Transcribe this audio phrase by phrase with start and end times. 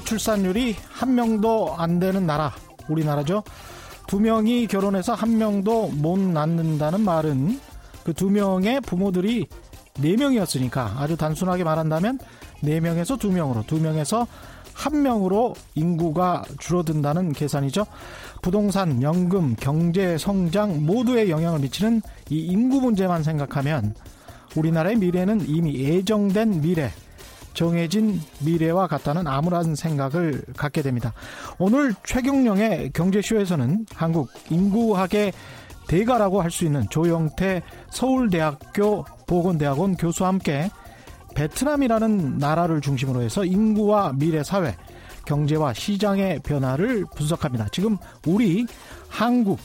[0.00, 2.52] 출산율이 한 명도 안 되는 나라,
[2.88, 3.42] 우리나라죠.
[4.06, 7.60] 두 명이 결혼해서 한 명도 못 낳는다는 말은
[8.04, 9.46] 그 두 명의 부모들이
[10.00, 12.18] 네 명이었으니까 아주 단순하게 말한다면
[12.60, 14.26] 네 명에서 두 명으로, 두 명에서
[14.74, 17.86] 한 명으로 인구가 줄어든다는 계산이죠.
[18.42, 23.94] 부동산, 연금, 경제 성장 모두에 영향을 미치는 이 인구 문제만 생각하면
[24.56, 26.90] 우리나라의 미래는 이미 예정된 미래,
[27.54, 31.12] 정해진 미래와 같다는 암울한 생각을 갖게 됩니다.
[31.58, 35.32] 오늘 최경령의 경제쇼에서는 한국 인구학의
[35.86, 40.70] 대가라고 할 수 있는 조영태 서울대학교 보건대학원 교수와 함께
[41.34, 44.76] 베트남이라는 나라를 중심으로 해서 인구와 미래 사회,
[45.26, 47.68] 경제와 시장의 변화를 분석합니다.
[47.72, 47.96] 지금
[48.26, 48.66] 우리
[49.08, 49.58] 한국,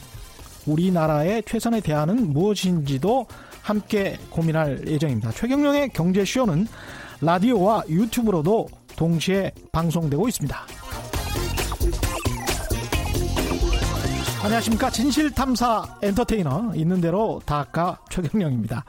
[0.66, 3.26] 우리나라의 최선의 대안은 무엇인지도
[3.62, 5.30] 함께 고민할 예정입니다.
[5.32, 6.66] 최경령의 경제쇼는
[7.20, 10.66] 라디오와 유튜브로도 동시에 방송되고 있습니다.
[14.42, 14.88] 안녕하십니까.
[14.88, 18.84] 진실탐사 엔터테이너, 있는 대로 다까 최경령입니다.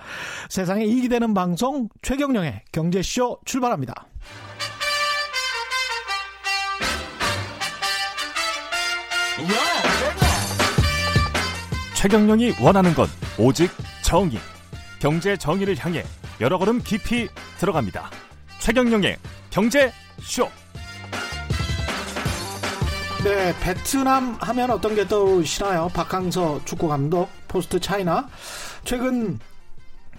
[0.49, 3.93] 세상에 이익이 되는 방송 최경령의 경제쇼 출발합니다.
[11.95, 13.69] 최경령이 원하는 건 오직
[14.03, 14.39] 정의.
[14.99, 16.03] 경제 정의를 향해
[16.41, 18.09] 여러 걸음 깊이 들어갑니다.
[18.59, 19.17] 최경령의
[19.51, 20.49] 경제 쇼.
[23.23, 25.89] 네, 베트남 하면 어떤 게 떠오르시나요?
[25.93, 28.27] 박항서 축구 감독, 포스트 차이나.
[28.83, 29.37] 최근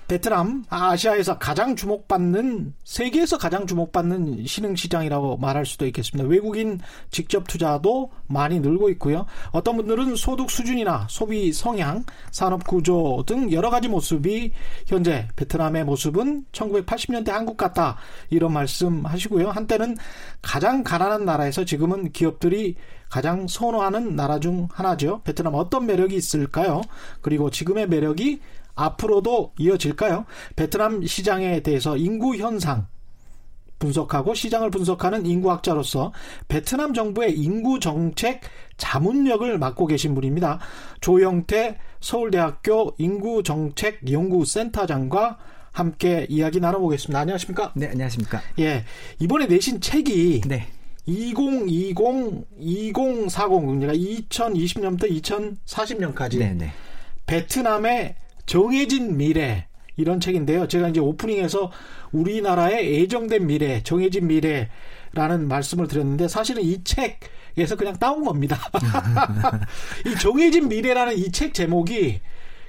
[0.09, 6.29] 베트남 아시아에서 가장 주목받는 세계에서 가장 주목받는 신흥 시장이라고 말할 수도 있겠습니다.
[6.29, 9.27] 외국인 직접 투자도 많이 늘고 있고요.
[9.53, 14.53] 어떤 분들은 소득 수준이나 소비 성향, 산업 구조 등 여러 가지 모습이
[14.87, 17.97] 현재 베트남의 모습은 1980년대 한국 같다
[18.29, 19.51] 이런 말씀하시고요.
[19.51, 19.97] 한때는
[20.43, 22.77] 가장 가난한 나라에서 지금은 기업들이
[23.13, 25.21] 가장 선호하는 나라 중 하나죠.
[25.23, 26.81] 베트남 어떤 매력이 있을까요?
[27.21, 28.41] 그리고 지금의 매력이
[28.75, 30.25] 앞으로도 이어질까요?
[30.57, 32.87] 베트남 시장에 대해서 인구 현상
[33.83, 36.13] 분석하고 시장을 분석하는 인구학자로서
[36.47, 38.41] 베트남 정부의 인구 정책
[38.77, 40.61] 자문력을 맡고 계신 분입니다.
[41.01, 45.39] 조영태 서울대학교 인구정책 연구센터장과
[45.73, 47.19] 함께 이야기 나눠보겠습니다.
[47.19, 47.73] 안녕하십니까?
[47.75, 48.41] 네, 안녕하십니까?
[48.61, 48.85] 예.
[49.19, 50.69] 이번에 내신 책이 네.
[51.07, 51.97] 2020,
[52.59, 55.23] 2040, 그러니까 2020년부터
[55.67, 56.73] 2040년까지 네, 네.
[57.27, 58.15] 베트남의
[58.47, 59.67] 정해진 미래
[59.97, 60.69] 이런 책인데요.
[60.69, 61.71] 제가 이제 오프닝에서
[62.13, 68.59] 우리나라의 예정된 미래, 정해진 미래라는 말씀을 드렸는데 사실은 이 책에서 그냥 따온 겁니다.
[70.07, 72.21] 이 정해진 미래라는 이 책 제목이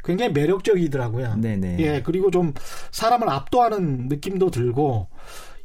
[0.04, 1.36] 굉장히 매력적이더라고요.
[1.38, 1.78] 네네.
[1.80, 2.54] 예, 그리고 좀
[2.92, 5.08] 사람을 압도하는 느낌도 들고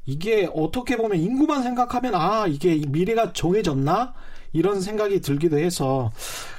[0.06, 4.14] 이게 어떻게 보면 인구만 생각하면 아 이게 미래가 정해졌나
[4.52, 6.12] 이런 생각이 들기도 해서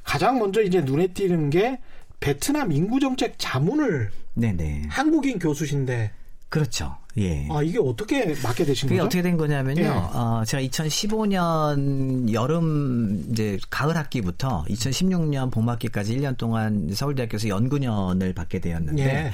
[0.04, 1.80] 가장 먼저 이제 눈에 띄는 게
[2.20, 4.84] 베트남 인구 정책 자문을 네네.
[4.90, 6.12] 한국인 교수신데
[6.50, 6.98] 그렇죠.
[7.18, 7.48] 예.
[7.52, 9.06] 아 이게 어떻게 맡게 되신 그게 거죠?
[9.06, 9.82] 어떻게 된 거냐면요.
[9.82, 9.88] 예.
[9.88, 18.60] 어, 제가 2015년 여름 이제 가을 학기부터 2016년 봄 학기까지 1년 동안 서울대학교에서 연구년을 받게
[18.60, 19.32] 되었는데 예.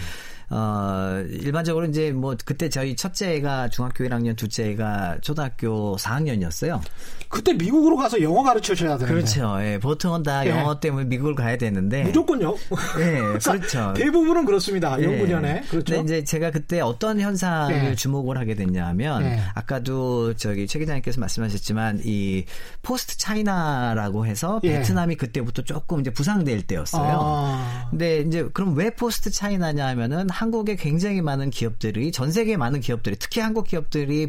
[0.49, 6.81] 어, 일반적으로 이제 뭐 그때 저희 첫째가 중학교 1학년, 둘째가 초등학교 4학년이었어요.
[7.29, 9.57] 그때 미국으로 가서 영어 가르쳐 줘야 되는데 그렇죠.
[9.61, 10.49] 예, 보통은 다 예.
[10.49, 12.55] 영어 때문에 미국을 가야 되는데 무조건요.
[12.99, 13.93] 예, 그렇죠.
[13.93, 14.99] 대부분은 그렇습니다.
[14.99, 15.03] 예.
[15.05, 15.95] 연구년에 그렇죠.
[15.95, 17.95] 근데 이제 제가 그때 어떤 현상을 예.
[17.95, 19.39] 주목을 하게 됐냐면 예.
[19.53, 22.45] 아까도 저기 최 기자님께서 말씀하셨지만 이
[22.81, 24.79] post China라고 해서 예.
[24.79, 27.19] 베트남이 그때부터 조금 이제 부상될 때였어요.
[27.21, 32.79] 아, 근데 이제 그럼 왜 post China냐 하면은 한국에 굉장히 많은 기업들이 전 세계 많은
[32.79, 34.27] 기업들이 특히 한국 기업들이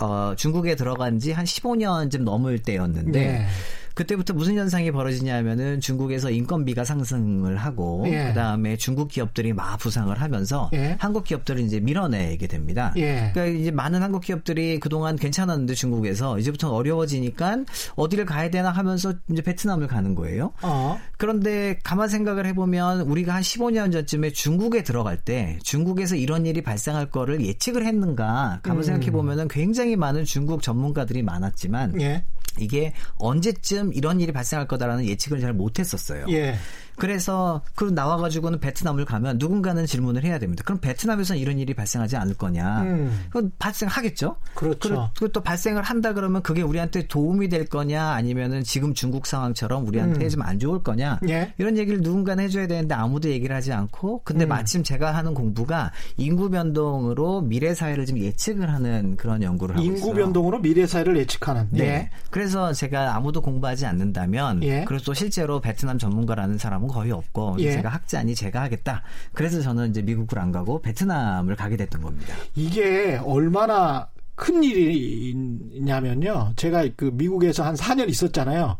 [0.00, 3.46] 어, 중국에 들어간 지 한 15년쯤 넘을 때였는데 네.
[3.94, 8.28] 그때부터 무슨 현상이 벌어지냐면은 중국에서 인건비가 상승을 하고 예.
[8.28, 10.96] 그다음에 중국 기업들이 막 부상을 하면서 예.
[10.98, 12.92] 한국 기업들을 이제 밀어내게 됩니다.
[12.96, 13.30] 예.
[13.32, 17.64] 그러니까 이제 많은 한국 기업들이 그동안 괜찮았는데 중국에서 이제부터 어려워지니까
[17.94, 20.52] 어디를 가야 되나 하면서 이제 베트남을 가는 거예요.
[20.62, 26.62] 어, 그런데 가만 생각을 해보면 우리가 한 15년 전쯤에 중국에 들어갈 때 중국에서 이런 일이
[26.62, 28.82] 발생할 거를 예측을 했는가 가만 음.
[28.82, 32.24] 생각해 보면은 굉장히 많은 중국 전문가들이 많았지만 예.
[32.58, 36.26] 이게 언제쯤 이런 일이 발생할 거다라는 예측을 잘 못했었어요.
[36.30, 36.54] 예.
[36.96, 40.62] 그래서 그 나와가지고는 베트남을 가면 누군가는 질문을 해야 됩니다.
[40.64, 42.82] 그럼 베트남에서는 이런 일이 발생하지 않을 거냐?
[42.82, 43.24] 음.
[43.26, 44.36] 그건 발생하겠죠.
[44.54, 45.10] 그렇죠.
[45.16, 48.10] 그리고 또 발생을 한다 그러면 그게 우리한테 도움이 될 거냐?
[48.10, 50.28] 아니면은 지금 중국 상황처럼 우리한테 음.
[50.28, 51.18] 좀안 좋을 거냐?
[51.28, 51.52] 예.
[51.58, 54.50] 이런 얘기를 누군가는 해줘야 되는데 아무도 얘기를 하지 않고 근데 음.
[54.50, 59.98] 마침 제가 하는 공부가 인구 변동으로 미래 사회를 좀 예측을 하는 그런 연구를 하고 인구
[59.98, 60.14] 있어요.
[60.14, 61.68] 변동으로 미래 사회를 예측하는.
[61.70, 61.84] 네.
[61.84, 62.10] 예.
[62.30, 64.84] 그래서 제가 아무도 공부하지 않는다면 예.
[64.86, 67.72] 그리고 또 실제로 베트남 전문가라는 사람은 거의 없고 예.
[67.72, 69.02] 제가 학자니 제가 하겠다.
[69.32, 72.34] 그래서 저는 이제 미국을 안 가고 베트남을 가게 됐던 겁니다.
[72.54, 76.52] 이게 얼마나 큰 일이냐면요.
[76.56, 78.76] 제가 그 미국에서 한 4년 있었잖아요.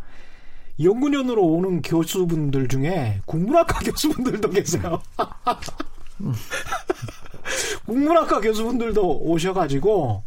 [0.81, 5.01] 연구년으로 오는 교수분들 중에 국문학과 교수분들도 계세요.
[7.87, 10.23] 국문학과 교수분들도 오셔가지고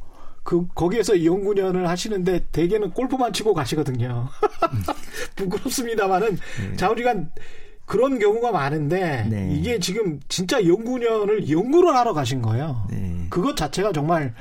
[0.48, 4.30] 그 거기에서 연구년을 하시는데 대개는 골프만 치고 가시거든요.
[5.36, 6.40] 부끄럽습니다만은
[6.78, 7.16] 자 우리가
[7.86, 9.54] 그런 경우가 많은데 네.
[9.54, 12.88] 이게 지금 진짜 연구년을 연구를 하러 가신 거예요.
[12.90, 13.28] 네.
[13.30, 14.34] 그것 자체가 정말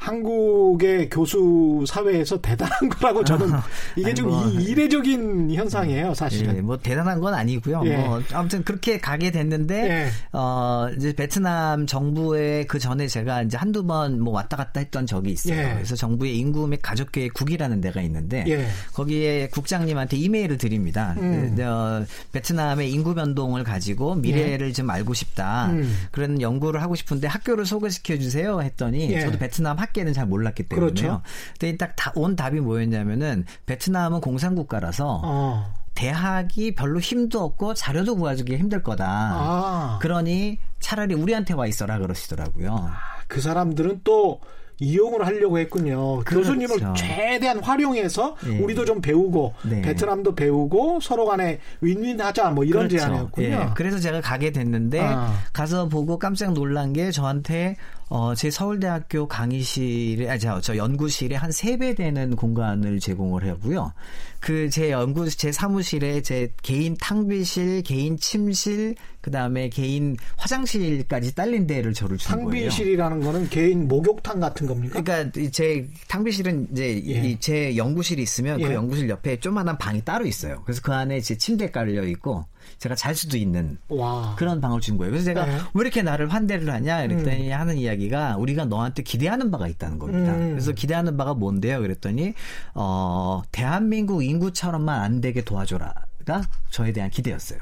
[0.00, 3.48] 한국의 교수 사회에서 대단한 거라고 저는
[3.96, 6.56] 이게 아니, 좀 뭐, 이- 이례적인 현상이에요, 사실은.
[6.56, 7.82] 예, 뭐 대단한 건 아니고요.
[7.84, 7.96] 예.
[7.96, 10.08] 뭐 아무튼 그렇게 가게 됐는데 예.
[10.32, 15.32] 어 이제 베트남 정부에 그 전에 제가 이제 한두 번 뭐 왔다 갔다 했던 적이
[15.32, 15.54] 있어요.
[15.58, 15.74] 예.
[15.74, 18.66] 그래서 정부의 인구 및 가족 계획 국이라는 데가 있는데 예.
[18.94, 21.14] 거기에 국장님한테 이메일을 드립니다.
[21.18, 21.54] 음.
[21.56, 25.68] 그, 어, 베트남의 인구 변동을 가지고 미래를 좀 알고 싶다.
[25.70, 25.74] 예.
[25.74, 25.94] 음.
[26.10, 29.20] 그런 연구를 하고 싶은데 학교를 소개시켜 주세요 했더니 예.
[29.20, 30.92] 저도 베트남 학 계는 잘 몰랐기 때문에요.
[30.92, 31.22] 그렇죠.
[31.58, 35.74] 근데 딱온 답이 뭐였냐면은 베트남은 공산국가라서 어.
[35.94, 39.06] 대학이 별로 힘도 없고 자료도 구하기 힘들 거다.
[39.06, 39.98] 아.
[40.00, 42.90] 그러니 차라리 우리한테 와 있어라 그러시더라고요.
[43.28, 44.40] 그 사람들은 또
[44.80, 46.20] 이용을 하려고 했군요.
[46.24, 46.48] 그렇죠.
[46.48, 48.58] 교수님을 최대한 활용해서 예.
[48.58, 49.82] 우리도 좀 배우고 네.
[49.82, 53.46] 베트남도 배우고 서로 간에 윈윈하자 뭐 이런 제안이었군요.
[53.46, 55.34] 예, 그래서 제가 가게 됐는데 아.
[55.52, 57.76] 가서 보고 깜짝 놀란 게 저한테
[58.12, 63.92] 어, 제 서울대학교 강의실에 아, 저, 저 연구실에 한 세 배 되는 공간을 제공을 하고요.
[64.40, 71.68] 그 제 연구 제 사무실에 제 개인 탕비실, 개인 침실, 그 다음에 개인 화장실까지 딸린
[71.68, 72.68] 데를 저를 준 거예요.
[72.68, 75.00] 탕비실이라는 거는 개인 목욕탕 같은 겁니까?
[75.00, 77.28] 그러니까 이제 탕비실은 이제 예.
[77.28, 78.66] 이제 연구실이 있으면 예.
[78.66, 80.62] 그 연구실 옆에 조만한 방이 따로 있어요.
[80.64, 82.44] 그래서 그 안에 제 침대 깔려 있고
[82.78, 84.34] 제가 잘 수도 있는 와.
[84.38, 85.10] 그런 방을 준 거예요.
[85.10, 85.58] 그래서 제가 네.
[85.74, 90.32] 왜 이렇게 나를 환대를 하냐 그랬더니 하는 이야기가 우리가 너한테 기대하는 바가 있다는 겁니다.
[90.32, 90.50] 음.
[90.50, 91.80] 그래서 기대하는 바가 뭔데요?
[91.80, 92.34] 그랬더니
[92.74, 97.58] 어 대한민국 인구처럼만 안 되게 도와줘라가 저에 대한 기대였어요.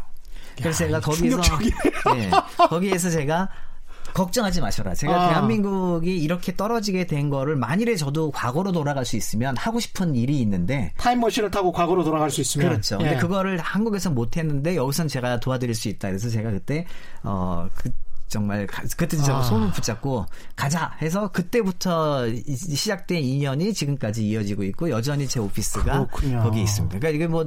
[0.56, 1.40] 그래서 제가 거기서
[2.16, 2.30] 예,
[2.68, 3.48] 거기에서 제가
[4.14, 4.94] 걱정하지 마셔라.
[4.94, 5.28] 제가 아.
[5.28, 10.92] 대한민국이 이렇게 떨어지게 된 거를 만일에 저도 과거로 돌아갈 수 있으면 하고 싶은 일이 있는데
[10.96, 12.98] 타임머신을 타고 과거로 돌아갈 수 있으면 그렇죠.
[12.98, 13.16] 근데 예.
[13.16, 16.08] 그거를 한국에서 못 했는데 여기선 제가 도와드릴 수 있다.
[16.08, 16.86] 그래서 제가 그때
[17.22, 17.90] 어 그,
[18.28, 19.42] 정말 가- 그때 저 아.
[19.42, 26.42] 손을 붙잡고 가자 해서 그때부터 이- 시작된 인연이 지금까지 이어지고 있고 여전히 제 오피스가 그렇군요.
[26.42, 26.98] 거기 있습니다.
[26.98, 27.44] 그러니까 이게 뭐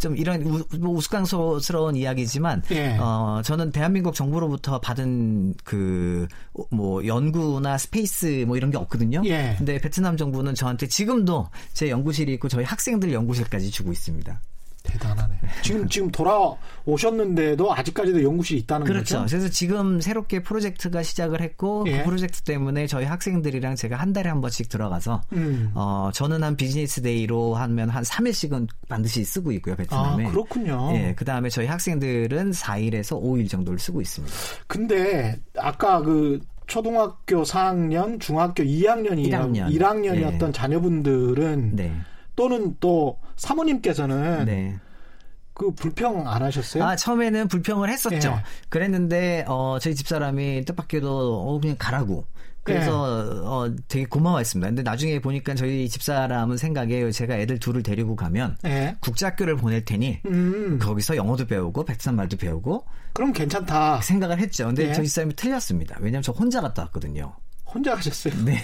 [0.00, 2.96] 좀 이런 우, 뭐 우스꽝스러운 이야기지만 예.
[2.98, 6.26] 어 저는 대한민국 정부로부터 받은 그
[6.70, 9.22] 뭐 연구나 space 뭐 이런 게 없거든요.
[9.24, 9.54] 예.
[9.58, 14.40] 근데 베트남 정부는 저한테 지금도 제 연구실이 있고 저희 학생들 연구실까지 주고 있습니다.
[14.82, 15.34] 대단하네.
[15.62, 19.18] 지금 지금 돌아오셨는데도 아직까지도 연구실이 있다는 그렇죠.
[19.18, 19.36] 거죠.
[19.36, 21.98] 그래서 지금 새롭게 프로젝트가 시작을 했고 예.
[21.98, 25.70] 그 프로젝트 때문에 저희 학생들이랑 제가 한 달에 한 번씩 들어가서 음.
[25.74, 30.24] 어 저는 한 business day로 하면 한 3일씩은 반드시 쓰고 있고요, 아, 베트남에.
[30.30, 30.90] 그렇군요.
[30.94, 34.34] 예, 그다음에 저희 학생들은 4일에서 5일 정도를 쓰고 있습니다.
[34.66, 39.70] 근데 아까 그 초등학교 4학년, 중학교 2학년이 1학년.
[39.76, 40.52] 1학년이었던 예.
[40.52, 41.92] 자녀분들은 네.
[42.36, 44.78] 또는 또 사모님께서는 네.
[45.54, 46.82] 그 불평 안 하셨어요?
[46.82, 48.28] 아, 처음에는 불평을 했었죠.
[48.28, 48.42] 예.
[48.70, 52.26] 그랬는데, 어, 저희 집사람이 뜻밖에도, 어, 그냥 가라고.
[52.64, 53.40] 그래서, 예.
[53.44, 54.68] 어, 되게 고마워했습니다.
[54.68, 58.96] 근데 나중에 보니까 저희 집사람은 생각에 제가 애들 둘을 데리고 가면 예.
[59.00, 64.00] 국제학교를 보낼 테니 음, 거기서 영어도 배우고 베트남 말도 배우고 그럼 괜찮다.
[64.02, 64.66] 생각을 했죠.
[64.66, 64.92] 근데 예.
[64.92, 65.96] 저희 집사람이 틀렸습니다.
[66.00, 67.34] 왜냐면 저 혼자 갔다 왔거든요.
[67.72, 68.34] 혼자 가셨어요.
[68.44, 68.58] 네.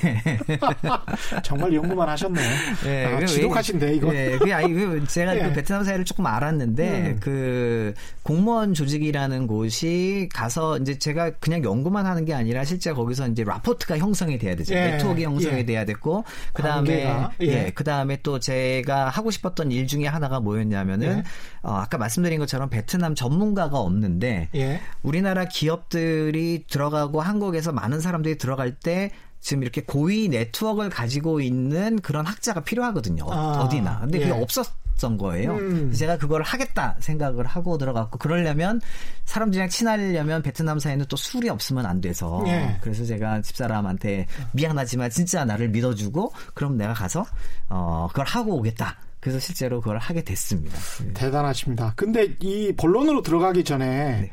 [1.43, 2.47] 정말 연구만 하셨네요.
[2.87, 4.15] 예, 아, 그 지독하신데 이거.
[4.15, 5.43] 예, 그게 아니 그 제가 예.
[5.45, 7.17] 그 베트남 사회를 조금 알았는데 음.
[7.21, 13.45] 그 공무원 조직이라는 곳이 가서 이제 제가 그냥 연구만 하는 게 아니라 실제 거기서 이제
[13.45, 14.75] 라포트가 형성이 돼야 되죠.
[14.75, 14.93] 예.
[14.93, 15.65] 네트워크 형성이 예.
[15.65, 17.47] 돼야 됐고 그다음에 예.
[17.47, 21.23] 예, 그다음에 또 제가 하고 싶었던 일 중에 하나가 뭐였냐면은 예.
[21.63, 24.81] 어, 아까 말씀드린 것처럼 베트남 전문가가 없는데 예.
[25.03, 28.98] 우리나라 기업들이 들어가고 한국에서 많은 사람들이 들어갈 때
[29.41, 33.25] 지금 이렇게 고위 네트워크를 가지고 있는 그런 학자가 필요하거든요.
[33.31, 34.01] 아, 어디나.
[34.01, 34.35] 근데 그게 예.
[34.35, 35.55] 없었던 거예요.
[35.55, 35.93] 음.
[35.93, 38.81] 제가 그걸 하겠다 생각을 하고 들어갔고 그러려면
[39.27, 42.79] 사람들이랑 친하려면 베트남 사이는 또 술이 없으면 안 돼서 예.
[42.81, 47.25] 그래서 제가 집사람한테 미안하지만 진짜 나를 믿어주고 그럼 내가 가서
[47.69, 48.99] 어 그걸 하고 오겠다.
[49.21, 50.79] 그래서 실제로 그걸 하게 됐습니다.
[51.15, 51.93] 대단하십니다.
[51.97, 54.31] 근데 이 본론으로 들어가기 전에 네.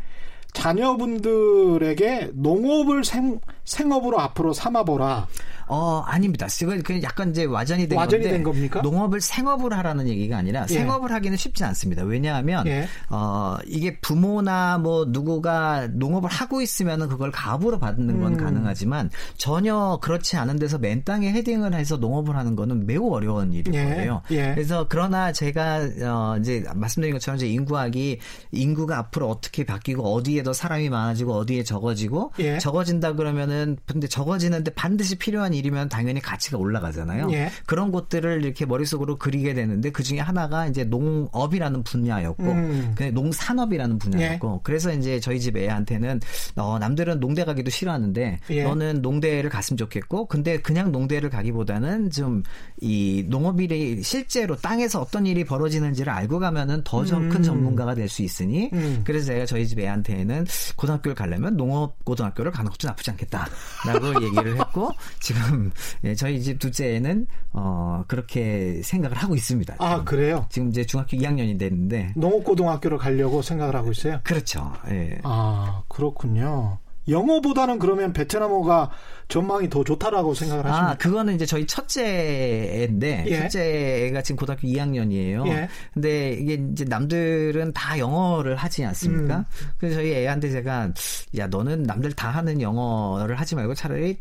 [0.55, 5.27] 자녀분들에게 농업을 생, 생업으로 앞으로 삼아보라.
[5.67, 6.47] 어, 아닙니다.
[6.61, 8.81] 이건 그냥 약간 이제 와전이 된 와전이 건데 된 겁니까?
[8.81, 10.73] 농업을 생업을 하라는 얘기가 아니라 예.
[10.73, 12.03] 생업을 하기는 쉽지 않습니다.
[12.03, 12.87] 왜냐하면 예.
[13.09, 18.37] 어, 이게 부모나 뭐 누구가 농업을 하고 있으면은 그걸 가부로 받는 건 음.
[18.37, 23.73] 가능하지만 전혀 그렇지 않은 데서 맨 땅에 헤딩을 해서 농업을 하는 거는 매우 어려운 일인
[23.73, 23.83] 예.
[23.83, 24.21] 거예요.
[24.31, 24.53] 예.
[24.53, 28.19] 그래서 그러나 제가 어, 이제 말씀드린 것처럼 이제 인구학이
[28.51, 32.57] 인구가 앞으로 어떻게 바뀌고 어디에 더 사람이 많아지고 어디에 적어지고 예.
[32.59, 37.29] 적어진다 그러면은 근데 적어지는데 반드시 필요한 일이면 당연히 가치가 올라가잖아요.
[37.31, 37.49] 예.
[37.65, 42.93] 그런 것들을 이렇게 머릿속으로 그리게 되는데 그 중에 하나가 이제 농업이라는 분야였고 음.
[42.95, 46.21] 그 농산업이라는 분야였고 그래서 이제 저희 집 애한테는
[46.55, 48.63] 어 남들은 농대 가기도 싫어하는데 예.
[48.63, 52.43] 너는 농대를 갔으면 좋겠고 근데 그냥 농대를 가기보다는 좀
[52.81, 57.43] 이 농업일이 실제로 땅에서 어떤 일이 벌어지는지를 알고 가면은 더큰 음.
[57.43, 59.01] 전문가가 될 수 있으니 음.
[59.03, 60.34] 그래서 제가 저희 집 애한테는
[60.75, 65.71] 고등학교를 가려면 농업 고등학교를 가는 것도 나쁘지 않겠다라고 얘기를 했고 지금
[66.03, 69.75] 예, 저희 집 둘째 애는 어 그렇게 생각을 하고 있습니다.
[69.79, 70.45] 아, 그래요?
[70.49, 74.19] 지금 이제 중학교 2학년이 됐는데 농업 고등학교를 가려고 생각을 하고 있어요?
[74.23, 74.73] 그렇죠.
[74.89, 75.19] 예.
[75.23, 76.79] 아, 그렇군요.
[77.07, 78.89] 영어보다는 그러면 베트남어가
[79.27, 80.91] 전망이 더 좋다라고 생각을 하십니까?
[80.91, 83.41] 아, 그거는 이제 저희 첫째 애인데, 예.
[83.41, 85.47] 첫째 애가 지금 고등학교 2학년이에요.
[85.47, 85.69] 예.
[85.93, 89.37] 근데 이게 이제 남들은 다 영어를 하지 않습니까?
[89.39, 89.45] 음.
[89.77, 90.91] 그래서 저희 애한테 제가,
[91.37, 94.17] 야, 너는 남들 다 하는 영어를 하지 말고 차라리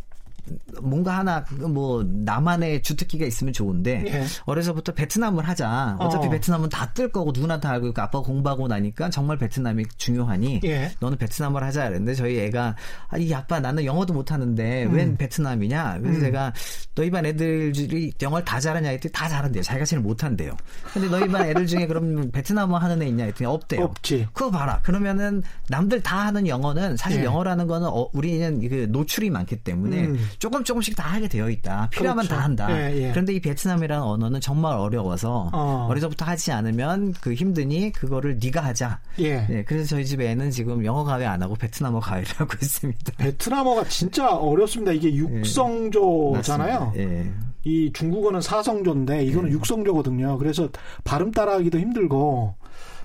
[0.83, 4.25] 뭔가 하나 뭐 나만의 주특기가 있으면 좋은데 예.
[4.45, 5.97] 어려서부터 베트남을 하자.
[5.99, 6.31] 어차피 어.
[6.31, 10.93] 베트남은 다 뜰 거고 누구나 다 알고 있고 아빠가 공부하고 나니까 정말 베트남이 중요하니 예.
[11.01, 12.77] 너는 베트남을 하자 그랬는데 저희 애가
[13.09, 16.21] 아이 아빠 나는 영어도 못하는데 웬 베트남이냐 그래서 음.
[16.21, 16.53] 제가
[16.95, 20.57] 너희 반 애들이 영어를 다 잘하냐 했더니 다 잘한대요 자기가 제일 못한대요
[20.93, 24.29] 근데 너희 반 애들 중에 그럼 베트남어 하는 애 있냐 했더니 없대요 없지.
[24.33, 27.25] 그거 봐라 그러면은 남들 다 하는 영어는 사실 예.
[27.25, 30.19] 영어라는 거는 어, 우리는 그 노출이 많기 때문에 음.
[30.39, 32.37] 조금 조금씩 다 하게 되어 있다 필요하면 그렇죠.
[32.37, 33.11] 다 한다 예, 예.
[33.11, 35.87] 그런데 이 베트남이라는 언어는 정말 어려워서 어.
[35.91, 39.47] 어려서부터 하지 않으면 그 힘드니 그거를 네가 하자 예.
[39.47, 43.13] 네, 그래서 저희 집 애는 지금 영어 과외 안 하고 베트남어 과외를 하고 있습니다.
[43.19, 44.93] 베트남어가 진짜 어렵습니다.
[44.93, 46.81] 이게 육성조잖아요.
[46.81, 46.93] 맞습니다.
[46.97, 47.31] 예.
[47.65, 50.37] 이 중국어는 사성조인데 이거는 육성조거든요.
[50.39, 50.69] 그래서
[51.05, 52.55] 발음 따라하기도 힘들고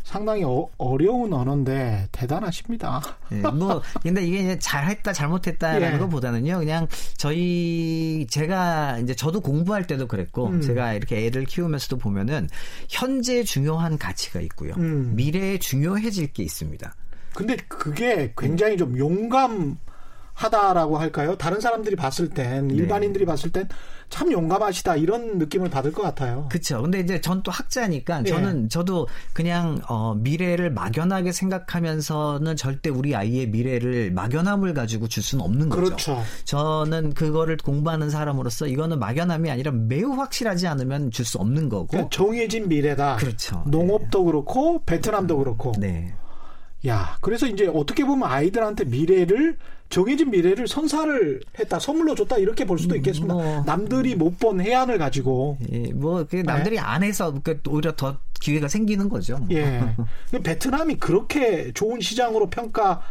[0.09, 2.99] 상당히 어, 어려운 언어인데 대단하십니다.
[3.31, 5.99] 예, 뭐 근데 이게 잘했다 잘못했다라는 예.
[5.99, 10.61] 것보다는요 그냥 저희 제가 이제 저도 공부할 때도 그랬고 음.
[10.61, 12.49] 제가 이렇게 애를 키우면서도 보면은
[12.89, 15.11] 현재 중요한 가치가 있고요 음.
[15.15, 16.91] 미래에 중요해질 게 있습니다.
[17.35, 19.77] 근데 그게 굉장히 좀 용감
[20.39, 21.35] 하다라고 할까요?
[21.35, 23.67] 다른 사람들이 봤을 땐 일반인들이 봤을 땐
[24.09, 26.47] 참 용감하시다 이런 느낌을 받을 것 같아요.
[26.49, 26.81] 그렇죠.
[26.81, 28.29] 근데 이제 전 또 학자니까 예.
[28.29, 35.45] 저는 저도 그냥 어 미래를 막연하게 생각하면서는 절대 우리 아이의 미래를 막연함을 가지고 줄 수는
[35.45, 35.81] 없는 거죠.
[35.83, 36.23] 그렇죠.
[36.45, 41.87] 저는 그거를 공부하는 사람으로서 이거는 막연함이 아니라 매우 확실하지 않으면 줄 수 없는 거고.
[41.87, 43.17] 그러니까 정해진 미래다.
[43.17, 43.63] 그렇죠.
[43.67, 45.73] 농업도 그렇고 베트남도 그렇고.
[45.77, 46.15] 네.
[46.87, 49.57] 야, 그래서 이제 어떻게 보면 아이들한테 미래를
[49.89, 53.33] 정해진 미래를 선사를 했다, 선물로 줬다 이렇게 볼 수도 있겠습니다.
[53.33, 53.63] 뭐.
[53.65, 55.57] 남들이 못 본 해안을 가지고.
[55.71, 59.39] 예, 뭐, 그 남들이 안 해서 그 오히려 더 기회가 생기는 거죠.
[59.51, 59.81] 예.
[60.31, 63.01] 근데 베트남이 그렇게 좋은 시장으로 평가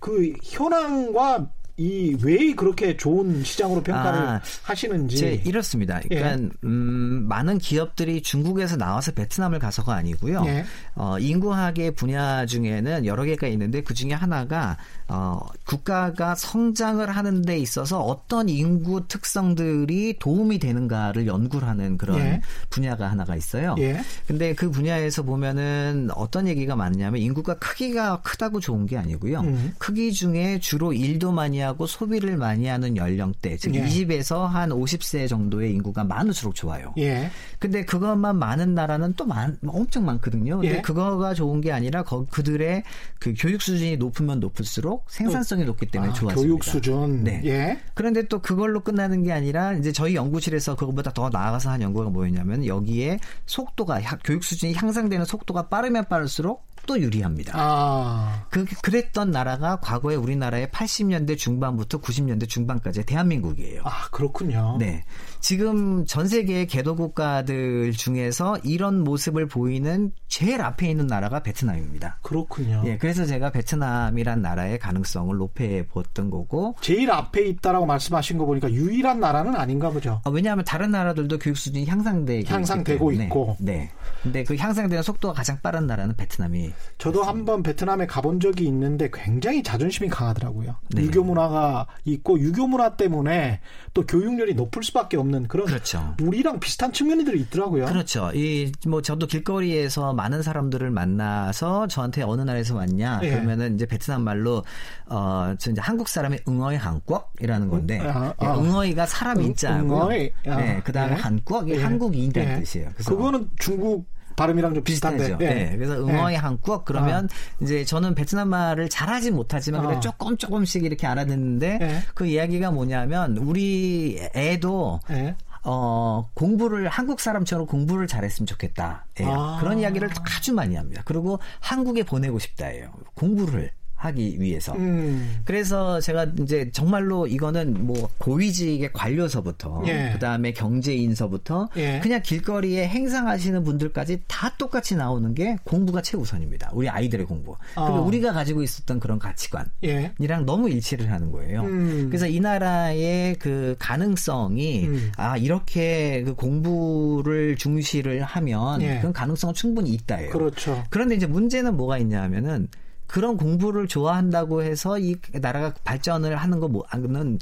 [0.00, 5.16] 그 현황과 이 왜 그렇게 좋은 시장으로 평가를 아, 하시는지.
[5.16, 6.00] 제 이렇습니다.
[6.08, 6.48] 그러니까 예.
[6.64, 10.42] 음, 많은 기업들이 중국에서 나와서 베트남을 가서가 아니고요.
[10.46, 10.64] 예.
[10.94, 14.76] 어, 인구학의 분야 중에는 여러 개가 있는데 그 중에 하나가
[15.08, 22.42] 어, 국가가 성장을 하는 데 있어서 어떤 인구 특성들이 도움이 되는가를 연구를 하는 그런 예.
[22.68, 23.74] 분야가 하나가 있어요.
[23.78, 24.00] 예.
[24.26, 29.40] 근데 그 분야에서 보면은 어떤 얘기가 많냐면 인구가 크기가 크다고 좋은 게 아니고요.
[29.40, 29.72] 음.
[29.78, 33.84] 크기 중에 주로 일도 많이 하고 소비를 많이 하는 연령대, 즉 예.
[33.84, 36.92] 20에서 한 50세 정도의 인구가 많을수록 좋아요.
[36.98, 37.30] 예.
[37.58, 40.60] 근데 그것만 많은 나라는 또 많, 엄청 많거든요.
[40.60, 40.80] 근데 예.
[40.82, 42.82] 그거가 좋은 게 아니라 거- 그들의
[43.18, 46.40] 그 교육 수준이 높으면 높을수록 생산성이 높기 때문에 아, 좋아집니다.
[46.42, 47.24] 교육 수준.
[47.24, 47.42] 네.
[47.44, 47.78] 예.
[47.94, 52.64] 그런데 또 그걸로 끝나는 게 아니라 이제 저희 연구실에서 그것보다 더 나아가서 한 연구가 뭐였냐면
[52.66, 57.52] 여기에 속도가 향- 교육 수준이 향상되는 속도가 빠르면 빠를수록 속도 유리합니다.
[57.54, 58.46] 아.
[58.50, 63.82] 그, 그랬던 나라가 과거에 우리나라의 80년대 중반부터 90년대 중반까지 대한민국이에요.
[63.84, 64.76] 아, 그렇군요.
[64.78, 65.04] 네.
[65.40, 72.18] 지금 전 세계의 개도 국가들 중에서 이런 모습을 보이는 제일 앞에 있는 나라가 베트남입니다.
[72.22, 72.82] 그렇군요.
[72.86, 76.74] 예, 그래서 제가 베트남이란 나라의 가능성을 높여 보았던 거고.
[76.80, 80.20] 제일 앞에 있다라고 말씀하신 거 보니까 유일한 나라는 아닌가 보죠.
[80.24, 83.56] 아, 왜냐하면 다른 나라들도 교육 수준이 향상되 향상되고 있고.
[83.60, 83.90] 네.
[84.22, 86.72] 근데 그 향상되는 속도가 가장 빠른 나라는 베트남이.
[86.98, 90.76] 저도 한 번 베트남에 가본 적이 있는데 굉장히 자존심이 강하더라고요.
[90.90, 91.02] 네.
[91.02, 93.60] 유교 문화가 있고 유교 문화 때문에
[93.94, 96.14] 또 교육열이 높을 수밖에 없는 그런 그렇죠.
[96.22, 97.86] 우리랑 비슷한 측면들이 있더라고요.
[97.86, 98.30] 그렇죠.
[98.34, 103.30] 이 뭐 저도 길거리에서 많은 사람들을 만나서 저한테 어느 나라에서 왔냐 예.
[103.30, 104.64] 그러면은 이제 베트남 말로
[105.06, 108.54] 어 이제 한국 사람의 응어이 한국이라는 건데 아, 아.
[108.58, 110.32] 응어이가 사람 인자고 응어이.
[110.46, 110.56] 아.
[110.56, 111.16] 네, 그다음에 예.
[111.16, 111.82] 한국이 예.
[111.82, 112.60] 한국인이라는 예.
[112.60, 112.90] 뜻이에요.
[112.94, 114.08] 그래서 그거는 중국
[114.40, 115.36] 발음이랑 좀 비슷한데.
[115.36, 115.54] 네.
[115.54, 115.76] 네.
[115.76, 116.36] 그래서 응어의 네.
[116.36, 117.62] 한국 그러면 아.
[117.62, 120.00] 이제 저는 베트남 말을 잘하지 못하지만 그래 아.
[120.00, 122.02] 조금 조금씩 이렇게 알아듣는데 네.
[122.14, 125.36] 그 이야기가 뭐냐면 우리 애도 네.
[125.62, 129.04] 어, 공부를 한국 사람처럼 공부를 잘했으면 좋겠다.
[129.20, 129.24] 예.
[129.26, 129.58] 아.
[129.60, 131.02] 그런 이야기를 아주 많이 합니다.
[131.04, 132.92] 그리고 한국에 보내고 싶다예요.
[133.14, 133.70] 공부를.
[134.00, 134.72] 하기 위해서.
[134.76, 135.40] 음.
[135.44, 140.10] 그래서 제가 이제 정말로 이거는 뭐 고위직의 관료서부터 예.
[140.14, 142.00] 그다음에 경제인서부터 예.
[142.02, 146.70] 그냥 길거리에 행상하시는 분들까지 다 똑같이 나오는 게 공부가 최우선입니다.
[146.72, 147.56] 우리 아이들의 공부.
[147.76, 147.84] 어.
[147.86, 150.14] 그리고 우리가 가지고 있었던 그런 가치관이랑 예.
[150.46, 151.60] 너무 일치를 하는 거예요.
[151.62, 152.06] 음.
[152.08, 155.12] 그래서 이 나라의 그 가능성이 음.
[155.18, 158.98] 아 이렇게 그 공부를 중시를 하면 예.
[158.98, 160.30] 그런 가능성은 충분히 있다예요.
[160.30, 160.82] 그렇죠.
[160.88, 162.68] 그런데 이제 문제는 뭐가 있냐면은
[163.10, 166.84] 그런 공부를 좋아한다고 해서 이 나라가 발전을 하는 거는 뭐,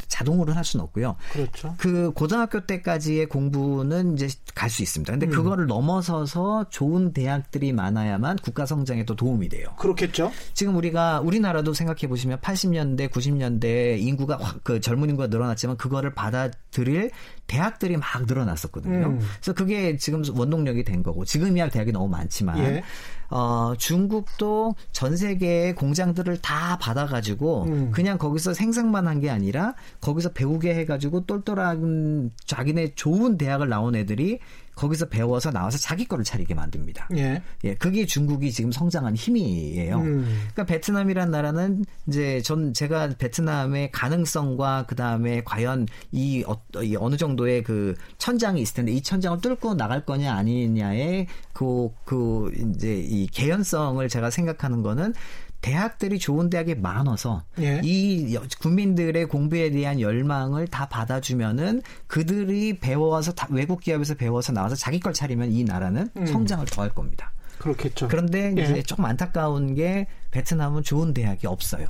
[0.09, 1.17] 자동으로 할 수는 없고요.
[1.33, 1.75] 그렇죠.
[1.79, 5.11] 그 고등학교 때까지의 공부는 이제 갈 수 있습니다.
[5.11, 5.31] 근데 음.
[5.31, 9.69] 그거를 넘어서서 좋은 대학들이 많아야만 국가 성장에 또 도움이 돼요.
[9.79, 10.31] 그렇겠죠.
[10.53, 17.11] 지금 우리가 우리나라도 생각해 보시면 80년대, 90년대 인구가 확 그 젊은 인구가 늘어났지만 그거를 받아들일
[17.49, 19.07] 대학들이 막 늘어났었거든요.
[19.09, 19.21] 음.
[19.41, 22.83] 그래서 그게 지금 원동력이 된 거고 지금이야 대학이 너무 많지만 예.
[23.31, 27.91] 어, 중국도 전 세계의 공장들을 다 받아가지고 음.
[27.91, 34.39] 그냥 거기서 생산만 한 게 아니라 거기서 배우게 해가지고 똘똘한 자기네 좋은 대학을 나온 애들이
[34.79, 37.09] 거기서 배워서 나와서 자기 거를 차리게 만듭니다.
[37.17, 37.43] 예.
[37.65, 39.99] 예, 그게 중국이 지금 성장한 힘이에요.
[39.99, 40.25] 음.
[40.53, 47.17] 그러니까 베트남이란 나라는 이제 전 제가 베트남의 가능성과 그 다음에 과연 이, 어, 이 어느
[47.17, 53.27] 정도의 그 천장이 있을 텐데 이 천장을 뚫고 나갈 거냐 아니냐의 그, 그 이제 이
[53.27, 55.13] 개연성을 제가 생각하는 거는
[55.61, 57.81] 대학들이 좋은 대학이 많아서 예.
[57.83, 65.01] 이 국민들의 공부에 대한 열망을 다 받아주면은 그들이 배워서 다 외국 기업에서 배워서 나와서 자기
[65.01, 66.27] 걸 차리면 이 나라는 음.
[66.27, 67.33] 성장을 더할 겁니다.
[67.59, 68.09] 그렇겠죠.
[68.09, 68.63] 그런데 예.
[68.63, 71.87] 이제 조금 안타까운 게 베트남은 좋은 대학이 없어요.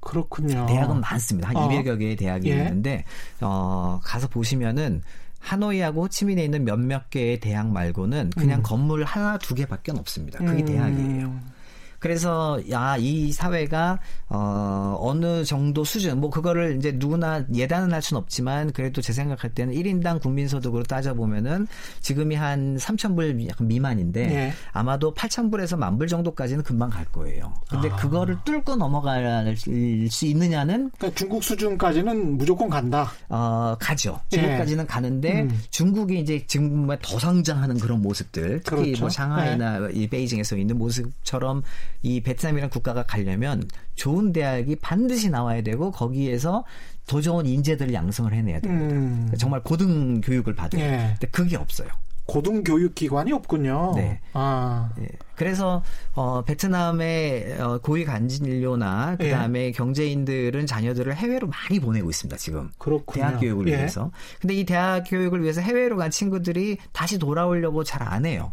[0.00, 0.66] 그렇군요.
[0.66, 1.48] 대학은 많습니다.
[1.48, 1.68] 한 어.
[1.68, 2.58] 200여 개의 대학이 예.
[2.58, 3.04] 있는데
[3.40, 5.02] 어 가서 보시면은
[5.40, 8.62] 하노이하고 호치민에 있는 몇몇 개의 대학 말고는 그냥 음.
[8.62, 10.38] 건물 하나 두 개밖에 없습니다.
[10.38, 10.66] 그게 음.
[10.66, 11.57] 대학이에요.
[11.98, 18.20] 그래서 야 이 사회가 어 어느 정도 수준 뭐 그거를 이제 누구나 예단은 할 수는
[18.20, 21.66] 없지만 그래도 제 생각할 때는 1인당 국민 소득으로 따져 보면은
[22.00, 24.52] 지금이 한 3,000불 약간 미만인데 네.
[24.72, 27.54] 아마도 8,000불에서 만불 정도까지는 금방 갈 거예요.
[27.70, 27.96] 근데 아.
[27.96, 33.10] 그거를 뚫고 넘어갈 수 있느냐는 그러니까 중국 수준까지는 무조건 간다.
[33.28, 34.20] 어 가죠.
[34.30, 34.88] 중국까지는 네.
[34.88, 35.60] 가는데 음.
[35.70, 39.00] 중국이 이제 지금 더 성장하는 그런 모습들 특히 그렇죠.
[39.00, 39.88] 뭐 상하이나 네.
[39.94, 41.62] 이 베이징에서 있는 모습처럼
[42.02, 46.64] 이 베트남이라는 국가가 가려면 좋은 대학이 반드시 나와야 되고 거기에서
[47.06, 48.94] 더 좋은 인재들을 양성을 해내야 됩니다.
[48.94, 49.32] 음.
[49.38, 50.78] 정말 고등 교육을 받은.
[50.78, 51.14] 예.
[51.18, 51.88] 근데 그게 없어요.
[52.26, 53.94] 고등 교육 기관이 없군요.
[53.96, 54.20] 네.
[54.34, 54.90] 아.
[55.00, 55.06] 예.
[55.34, 59.72] 그래서 어, 베트남의 어, 고위 간진료나 그 다음에 예.
[59.72, 62.36] 경제인들은 자녀들을 해외로 많이 보내고 있습니다.
[62.36, 63.24] 지금 그렇군요.
[63.26, 63.76] 대학 교육을 예.
[63.78, 64.10] 위해서.
[64.42, 68.52] 근데 이 대학 교육을 위해서 해외로 간 친구들이 다시 돌아오려고 잘 안 해요.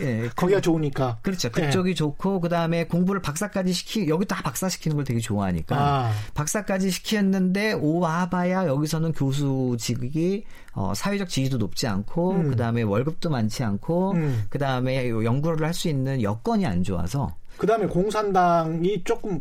[0.00, 1.18] 예, 거기가 좋으니까.
[1.22, 1.48] 그렇죠.
[1.48, 1.50] 예.
[1.50, 1.94] 그쪽이 예.
[1.94, 6.12] 좋고 그다음에 공부를 박사까지 시키 여기 다 박사 시키는 걸 되게 좋아하니까 아.
[6.34, 12.50] 박사까지 시켰는데 오와봐야 여기서는 교수직이 어, 사회적 지위도 높지 않고 음.
[12.50, 14.44] 그다음에 월급도 많지 않고 음.
[14.50, 19.40] 그다음에 연구를 할 수 있는 여건이 안 좋아서 그다음에 공산당이 조금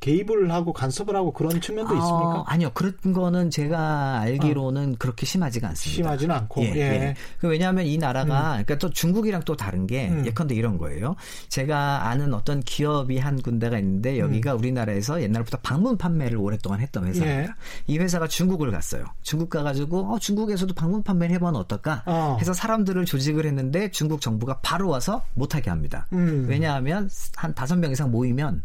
[0.00, 2.44] 개입을 하고 간섭을 하고 그런 측면도 아, 있습니까?
[2.46, 2.70] 아니요.
[2.72, 5.96] 그런 거는 제가 알기로는 그렇게 심하지가 않습니다.
[5.96, 6.62] 심하지는 않고.
[6.62, 6.80] 예, 예.
[6.80, 7.14] 예.
[7.38, 8.64] 그 왜냐하면 이 나라가 음.
[8.64, 10.24] 그러니까 또 중국이랑 또 다른 게 음.
[10.24, 11.16] 예컨대 이런 거예요.
[11.48, 17.52] 제가 아는 어떤 기업이 한 군데가 있는데 여기가 우리나라에서 옛날부터 방문 판매를 오랫동안 했던 회사입니다.
[17.52, 17.92] 예.
[17.92, 19.04] 이 회사가 중국을 갔어요.
[19.22, 22.02] 중국 가가지고 어, 중국에서도 방문 판매를 해보면 어떨까?
[22.06, 22.36] 어.
[22.40, 26.06] 해서 사람들을 조직을 했는데 중국 정부가 바로 와서 못하게 합니다.
[26.12, 26.46] 음.
[26.48, 28.62] 왜냐하면 한 다섯 명 이상 모이면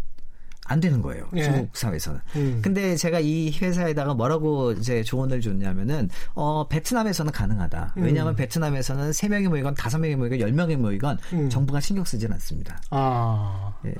[0.65, 1.27] 안 되는 거예요.
[1.35, 1.43] 예.
[1.43, 2.19] 중국 사회에서는.
[2.35, 2.59] 음.
[2.63, 7.93] 근데 제가 이 회사에다가 뭐라고 이제 조언을 줬냐면은 어 베트남에서는 가능하다.
[7.97, 8.03] 음.
[8.03, 11.49] 왜냐하면 베트남에서는 세 명이 모이건 다섯 명이 모이건 열 명이 모이건 음.
[11.49, 12.81] 정부가 신경 쓰질 않습니다.
[12.91, 13.93] 아, 예.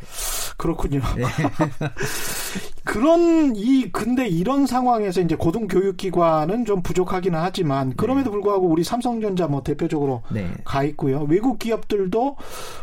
[0.57, 1.01] 그렇군요.
[2.85, 9.63] 그런 이 근데 이런 상황에서 이제 고등교육기관은 좀 부족하기는 하지만 그럼에도 불구하고 우리 삼성전자 뭐
[9.63, 10.51] 대표적으로 네.
[10.63, 11.25] 가 있고요.
[11.29, 12.37] 외국 기업들도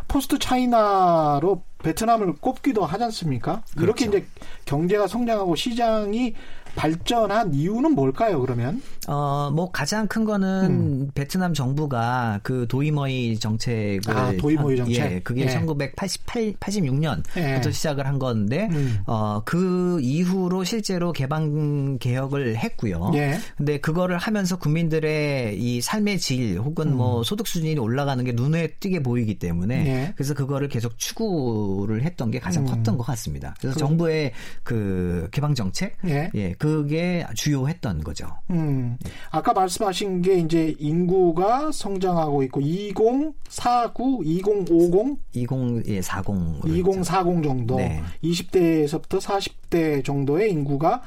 [0.09, 3.63] 포스트 차이나로 베트남을 꼽기도 하지 않습니까?
[3.77, 4.19] 이렇게 그렇죠.
[4.19, 4.27] 이제
[4.65, 6.35] 경제가 성장하고 시장이
[6.77, 8.41] 발전한 이유는 뭘까요?
[8.41, 11.11] 그러면 어, 뭐 가장 큰 거는 음.
[11.15, 15.13] 베트남 정부가 그 도이머이 정책을 아, 도이머이 한- 정책.
[15.13, 15.49] 예, 그게 예.
[15.49, 17.73] 1988 86년부터 예.
[17.73, 18.99] 시작을 한 건데 음.
[19.07, 23.11] 어, 그 이후로 실제로 개방 개혁을 했고요.
[23.15, 23.39] 예.
[23.57, 29.03] 근데 그거를 하면서 국민들의 이 삶의 질 혹은 뭐 소득 수준이 올라가는 게 눈에 띄게
[29.03, 29.87] 보이기 때문에 음.
[29.87, 30.13] 예.
[30.17, 32.69] 그래서 그거를 계속 추구를 했던 게 가장 음.
[32.69, 33.55] 컸던 것 같습니다.
[33.61, 36.31] 그래서 그럼- 정부의 그 개방 정책 예.
[36.61, 38.27] 예, 그게 주요했던 거죠.
[38.51, 38.99] 음.
[39.31, 46.65] 아까 말씀하신 게 이제 인구가 성장하고 있고 2049, 2050 20, 예, 40.
[46.65, 48.03] 2040 정도, 네.
[48.23, 51.03] 20대에서부터 40대 정도의 인구가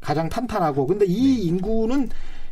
[0.00, 2.10] 가장 탄탄하고, 근데 이 인구는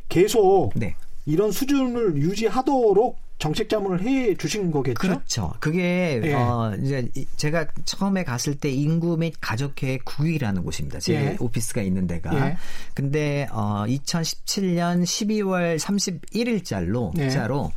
[0.09, 0.97] 계속 네.
[1.27, 4.95] 이런 수준을 유지하도록 정책 자문을 해 주신 거겠죠?
[5.01, 5.53] 그렇죠.
[5.59, 6.33] 그게, 예.
[6.33, 11.01] 어, 이제, 이- 제가 처음에 갔을 때 인구 및 가족계획 9위라는 곳입니다.
[11.01, 11.37] 제 예.
[11.41, 12.33] 오피스가 있는 데가.
[12.51, 12.57] 예.
[12.95, 17.31] 근데, 어, 2017년 12월 31일자로, 예.
[17.31, 17.73] 자로,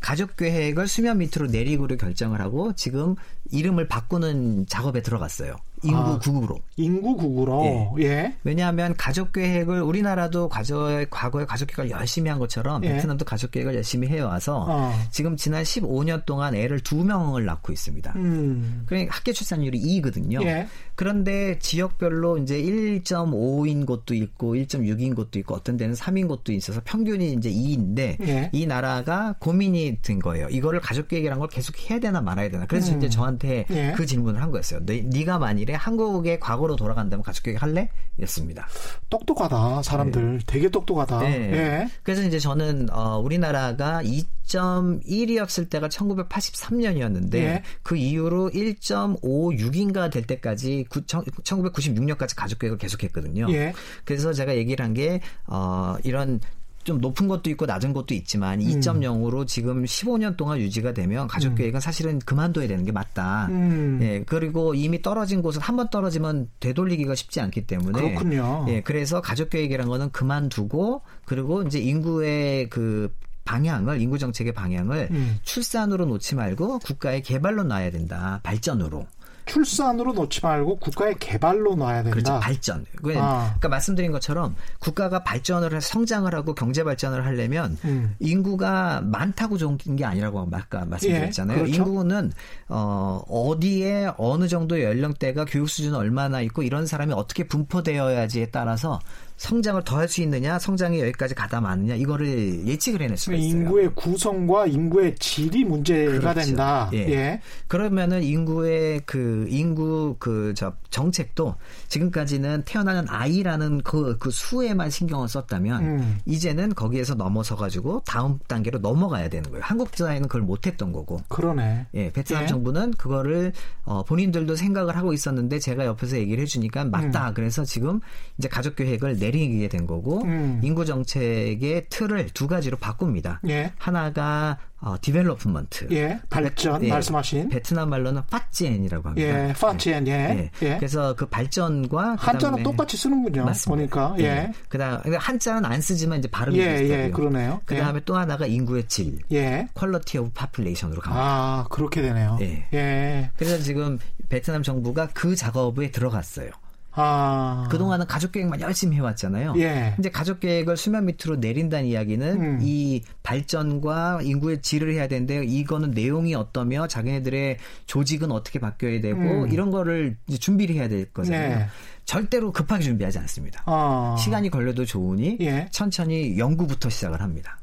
[0.00, 3.14] 가족 계획을 수면 밑으로 내리고를 결정을 하고 지금
[3.52, 5.56] 이름을 바꾸는 작업에 들어갔어요.
[5.84, 6.18] 인구 아.
[6.18, 6.58] 구구로.
[6.76, 8.34] 인구 구구로, 예.
[8.42, 12.94] 왜냐하면 가족 계획을 우리나라도 과거에 과거에 가족 계획을 열심히 한 것처럼 예.
[12.94, 14.92] 베트남도 가족 계획을 열심히 해와서 어.
[15.10, 18.12] 지금 지난 15년 동안 애를 두 명을 낳고 있습니다.
[18.16, 18.82] 음.
[18.86, 20.42] 그러니까 학교 출산율이 2거든요.
[20.44, 20.66] 예.
[20.96, 27.32] 그런데 지역별로 이제 1.5인 곳도 있고 1.6인 곳도 있고 어떤 데는 3인 곳도 있어서 평균이
[27.32, 28.50] 이제 2인데 예.
[28.52, 30.48] 이 나라가 고민이 든 거예요.
[30.48, 32.66] 이거를 가족 계획이란 걸 계속 해야 되나 말아야 되나.
[32.66, 32.98] 그래서 음.
[32.98, 33.92] 이제 저한테 예.
[33.96, 34.84] 그 질문을 한 거였어요.
[34.86, 37.90] 네, 네가 만일에 한국의 과거로 돌아간다면 가족 계획 할래?
[38.22, 38.66] 였습니다.
[39.10, 40.40] 똑똑하다, 사람들.
[40.46, 41.20] 되게 똑똑하다.
[41.20, 41.52] 네.
[41.52, 41.88] 예.
[42.02, 47.62] 그래서 이제 저는 어, 우리나라가 2.1이었을 때가 1983년이었는데 예.
[47.82, 53.46] 그 이후로 1.56인가 될 때까지 구, 1996년까지 가족 계획을 계속했거든요.
[53.52, 53.72] 예.
[54.04, 56.38] 그래서 제가 얘기를 한 게 어, 이런
[56.84, 58.66] 좀 높은 것도 있고 낮은 것도 있지만 음.
[58.66, 63.46] 2.0으로 지금 15년 동안 유지가 되면 가족 계획은 사실은 그만둬야 되는 게 맞다.
[63.50, 63.98] 음.
[64.02, 68.66] 예, 그리고 이미 떨어진 곳은 한 번 떨어지면 되돌리기가 쉽지 않기 때문에 그렇군요.
[68.68, 73.12] 예, 그래서 가족 계획이라는 거는 그만두고 그리고 이제 인구의 그
[73.44, 75.36] 방향을 인구 정책의 방향을 음.
[75.42, 78.40] 출산으로 놓지 말고 국가의 개발로 놔야 된다.
[78.42, 79.06] 발전으로.
[79.46, 82.10] 출산으로 놓지 말고 국가의 개발로 놔야 된다.
[82.10, 82.40] 그렇죠.
[82.40, 82.86] 발전.
[83.02, 83.44] 왜, 아.
[83.46, 88.14] 그러니까 말씀드린 것처럼 국가가 발전을 해서 성장을 하고 경제 발전을 하려면 음.
[88.20, 91.58] 인구가 많다고 좋은 게 아니라고 아까 말씀드렸잖아요.
[91.58, 91.82] 예, 그렇죠.
[91.82, 92.32] 인구는
[92.68, 99.00] 어 어디에 어느 정도 연령대가 교육 수준은 얼마나 있고 이런 사람이 어떻게 분포되어야지에 따라서
[99.36, 103.50] 성장을 더 할 수 있느냐, 성장이 여기까지 가다 마느냐 이거를 예측을 해낼 수가 있어요.
[103.50, 106.40] 인구의 구성과 인구의 질이 문제가 그렇죠.
[106.40, 106.90] 된다.
[106.92, 106.98] 예.
[107.10, 107.40] 예.
[107.68, 111.56] 그러면은 인구의 그 인구 그 저 정책도
[111.88, 116.18] 지금까지는 태어나는 아이라는 그, 그 수에만 신경을 썼다면 음.
[116.26, 119.62] 이제는 거기에서 넘어서 가지고 다음 단계로 넘어가야 되는 거예요.
[119.64, 121.20] 한국 사회는 그걸 못했던 거고.
[121.28, 121.86] 그러네.
[121.94, 122.46] 예, 베트남 예.
[122.46, 123.52] 정부는 그거를
[123.84, 127.32] 어, 본인들도 생각을 하고 있었는데 제가 옆에서 얘기를 해주니까 맞다.
[127.32, 128.00] 그래서 지금
[128.38, 130.60] 이제 가족 계획을 내리게 된 거고 음.
[130.62, 133.40] 인구 정책의 틀을 두 가지로 바꿉니다.
[133.48, 133.72] 예.
[133.78, 135.88] 하나가 어, development.
[135.92, 136.20] 예.
[136.28, 137.48] 발전 예, 말씀하신.
[137.48, 139.48] 베트남 말로는 phát triển이라고 합니다.
[139.48, 139.52] 예.
[139.54, 140.06] phát triển.
[140.08, 140.12] 예.
[140.12, 140.50] 예.
[140.62, 140.76] 예.
[140.76, 143.44] 그래서 그 발전과 한자는 똑같이 쓰는군요.
[143.46, 144.10] 맞습니다.
[144.10, 144.22] 보니까.
[144.22, 144.52] 예.
[144.68, 147.04] 그다음 한자는 안 쓰지만 이제 발음이 예, 비슷하고요.
[147.06, 147.60] 예, 그러네요.
[147.64, 149.66] 그다음에 또 하나가 인구의 질, 예.
[149.72, 151.24] quality of population으로 갑니다.
[151.24, 152.36] 아, 그렇게 되네요.
[152.42, 152.66] 예.
[152.74, 153.30] 예.
[153.36, 156.50] 그래서 지금 베트남 정부가 그 작업에 들어갔어요.
[156.96, 157.66] 아.
[157.70, 159.54] 그동안은 가족 계획만 열심히 해왔잖아요.
[159.58, 159.94] 예.
[159.98, 162.58] 이제 가족 계획을 수면 밑으로 내린다는 이야기는 음.
[162.62, 169.52] 이 발전과 인구의 질을 해야 되는데 이거는 내용이 어떠며 자기네들의 조직은 어떻게 바뀌어야 되고 음.
[169.52, 171.58] 이런 거를 이제 준비를 해야 될 거잖아요.
[171.58, 171.66] 네.
[172.04, 173.62] 절대로 급하게 준비하지 않습니다.
[173.66, 174.16] 아.
[174.18, 175.68] 시간이 걸려도 좋으니 예.
[175.72, 177.58] 천천히 연구부터 시작을 합니다.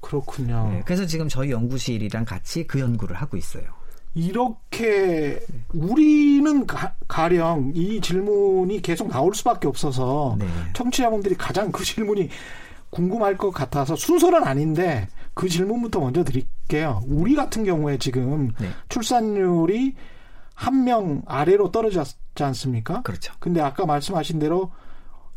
[0.00, 0.68] 그렇군요.
[0.70, 3.64] 네, 그래서 지금 저희 연구실이랑 같이 그 연구를 하고 있어요.
[4.14, 5.40] 이렇게
[5.72, 10.46] 우리는 가, 가령 이 질문이 계속 나올 수밖에 없어서 네.
[10.72, 12.28] 청취자분들이 가장 그 질문이
[12.90, 17.02] 궁금할 것 같아서 순서는 아닌데 그 질문부터 먼저 드릴게요.
[17.06, 18.68] 우리 같은 경우에 지금 네.
[18.88, 19.94] 출산율이
[20.54, 23.02] 한 명 아래로 떨어졌지 않습니까?
[23.02, 23.34] 그렇죠.
[23.40, 24.70] 근데 아까 말씀하신 대로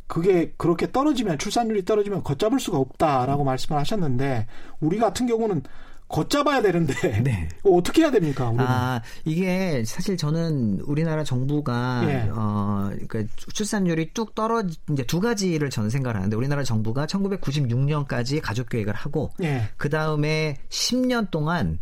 [0.05, 4.45] 그게 그렇게 떨어지면 출산율이 떨어지면 걷잡을 수가 없다라고 말씀을 하셨는데
[4.79, 5.63] 우리 같은 경우는
[6.07, 7.49] 걷잡아야 되는데 네.
[7.63, 8.47] 어떻게 해야 됩니까?
[8.47, 8.65] 우리는?
[8.65, 12.29] 아, 이게 사실 저는 우리나라 정부가 예.
[12.31, 18.69] 어 그러니까 출산율이 뚝 떨어 이제 두 가지를 저는 생각을 하는데 우리나라 정부가 1996년까지 가족
[18.69, 19.69] 계획을 하고 예.
[19.77, 21.79] 그 다음에 10년 동안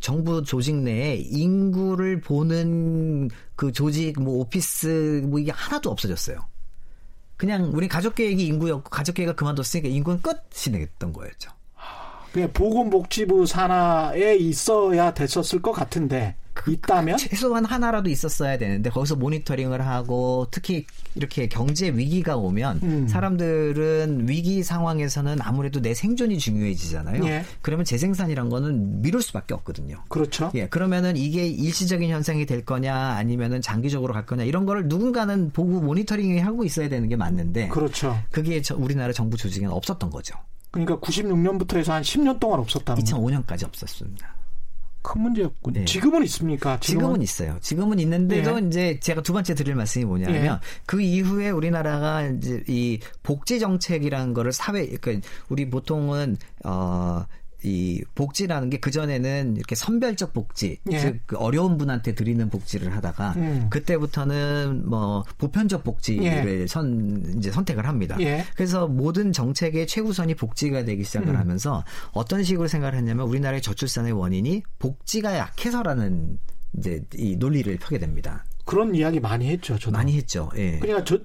[0.00, 6.38] 정부 조직 내에 인구를 보는 그 조직 뭐 오피스 뭐 이게 하나도 없어졌어요.
[7.36, 11.50] 그냥 우리 가족 계획이 인구였고 가족 계획을 그만뒀으니까 인구는 끝이 됐던 거였죠.
[12.32, 16.34] 그냥 보건복지부 산하에 있어야 됐었을 것 같은데
[16.68, 23.08] 있다면 최소한 하나라도 있었어야 되는데 거기서 모니터링을 하고 특히 이렇게 경제 위기가 오면 음.
[23.08, 27.24] 사람들은 위기 상황에서는 아무래도 내 생존이 중요해지잖아요.
[27.26, 27.44] 예.
[27.62, 30.04] 그러면 재생산이란 거는 미룰 수밖에 없거든요.
[30.08, 30.50] 그렇죠.
[30.54, 35.80] 예, 그러면은 이게 일시적인 현상이 될 거냐 아니면은 장기적으로 갈 거냐 이런 거를 누군가는 보고
[35.80, 38.16] 모니터링 하고 있어야 되는 게 맞는데 그렇죠.
[38.30, 40.36] 그게 저 우리나라 정부 조직에는 없었던 거죠.
[40.72, 43.16] 그러니까 96년부터 해서 한 10년 동안 없었다는 거.
[43.16, 44.34] 2005년까지 없었습니다.
[45.02, 45.80] 큰 문제였군요.
[45.80, 45.84] 네.
[45.84, 46.78] 지금은 있습니까?
[46.80, 47.58] 지금은 있어요.
[47.60, 48.66] 지금은 있는데도 예.
[48.66, 50.58] 이제 제가 두 번째 드릴 말씀이 뭐냐면 예.
[50.86, 57.26] 그 이후에 우리나라가 이제 이 복지 정책이라는 거를 사회 그러니까 우리 보통은 어.
[57.64, 60.98] 이 복지라는 게 그전에는 이렇게 선별적 복지, 예.
[60.98, 63.66] 즉 그 어려운 분한테 드리는 복지를 하다가 음.
[63.70, 68.16] 그때부터는 뭐 보편적 복지를 선 이제 선택을 합니다.
[68.20, 68.44] 예.
[68.54, 71.36] 그래서 모든 정책의 최우선이 복지가 되기 시작을 음.
[71.36, 76.38] 하면서 어떤 식으로 생각을 했냐면 우리나라의 저출산의 원인이 복지가 약해서라는
[76.78, 78.44] 이제 이 논리를 펴게 됩니다.
[78.64, 79.78] 그런 이야기 많이 했죠.
[79.78, 79.92] 저도.
[79.96, 80.50] 많이 했죠.
[80.56, 80.78] 예.
[80.78, 81.18] 그러니까 저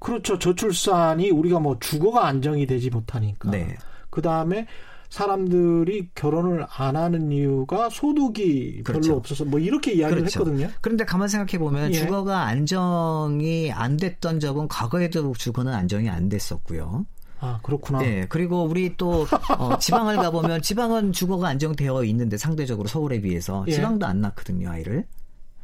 [0.00, 0.38] 그렇죠.
[0.38, 3.50] 저출산이 우리가 뭐 주거가 안정이 되지 못하니까.
[3.50, 3.76] 네.
[4.10, 4.66] 그 다음에
[5.10, 9.00] 사람들이 결혼을 안 하는 이유가 소득이 그렇죠.
[9.00, 10.40] 별로 없어서 뭐 이렇게 이야기를 그렇죠.
[10.40, 10.70] 했거든요.
[10.80, 11.92] 그런데 가만 생각해 보면 예.
[11.92, 17.06] 주거가 안정이 안 됐던 적은 과거에도 주거는 안정이 안 됐었고요.
[17.40, 18.04] 아 그렇구나.
[18.04, 18.26] 예.
[18.28, 19.26] 그리고 우리 또
[19.58, 23.72] 어, 지방을 가보면 지방은 주거가 안정되어 있는데 상대적으로 서울에 비해서 예.
[23.72, 25.06] 지방도 안 낳거든요 아이를.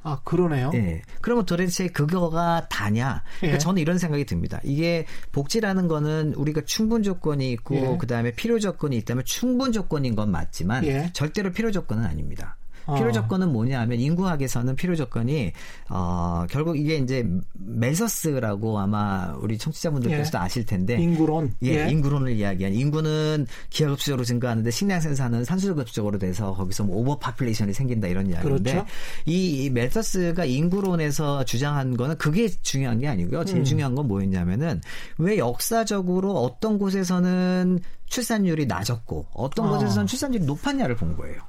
[0.05, 0.71] 아 그러네요.
[0.75, 1.03] 예.
[1.23, 3.23] 그러면 도대체 그거가 다냐?
[3.39, 3.59] 그러니까 예.
[3.59, 4.61] 저는 이런 생각이 듭니다.
[4.63, 7.97] 이게 복지라는 거는 우리가 충분 조건이 있고 예.
[7.99, 11.11] 그 다음에 필요 조건이 있다면 충분 조건인 건 맞지만 예.
[11.15, 12.57] 절대로 필요 조건은 아닙니다.
[12.87, 12.95] 어.
[12.97, 15.53] 필요 조건은 뭐냐 하면 인구학에서는 필요 조건이
[15.89, 21.55] 어 결국 이게 이제 맬서스라고 아마 우리 청취자분들께서도 아실 텐데 인구론.
[21.63, 28.09] 예, 인구론을 이야기한 인구는 기하급수적으로 증가하는데 식량 생산은 산술급수적으로 돼서 거기서 뭐 오버 파퓰레이션이 생긴다
[28.09, 28.87] 이런 이야기인데 그렇죠.
[29.27, 33.45] 이, 이 맬서스가 인구론에서 주장한 거는 그게 중요한 게 아니고요.
[33.45, 33.65] 제일 음.
[33.65, 34.81] 중요한 건 뭐였냐면은
[35.19, 39.71] 왜 역사적으로 어떤 곳에서는 출산율이 낮았고 어떤 아.
[39.71, 41.41] 곳에서는 출산율이 높았냐를 본 거예요.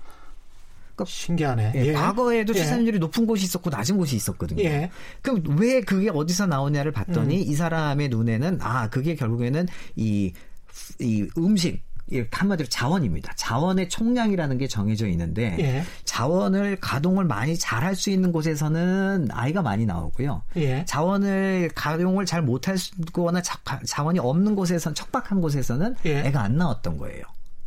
[1.03, 1.73] 신기하네.
[1.75, 1.93] 예, 예.
[1.93, 2.57] 과거에도 예.
[2.59, 4.63] 출산율이 높은 곳이 있었고 낮은 곳이 있었거든요.
[4.63, 4.89] 예.
[5.21, 7.51] 그럼 왜 그게 어디서 나오냐를 봤더니 음.
[7.51, 10.31] 이 사람의 눈에는 아 그게 결국에는 이,
[10.99, 11.83] 이 음식
[12.29, 13.33] 한마디로 자원입니다.
[13.35, 15.83] 자원의 총량이라는 게 정해져 있는데 예.
[16.03, 20.43] 자원을 가동을 많이 잘 할 수 있는 곳에서는 아이가 많이 나오고요.
[20.57, 20.85] 예.
[20.85, 26.19] 자원을 가동을 잘 못하거나 자 원이 없는 곳에서는 척박한 곳에서는 예.
[26.19, 27.23] 애가 안 나왔던 거예요.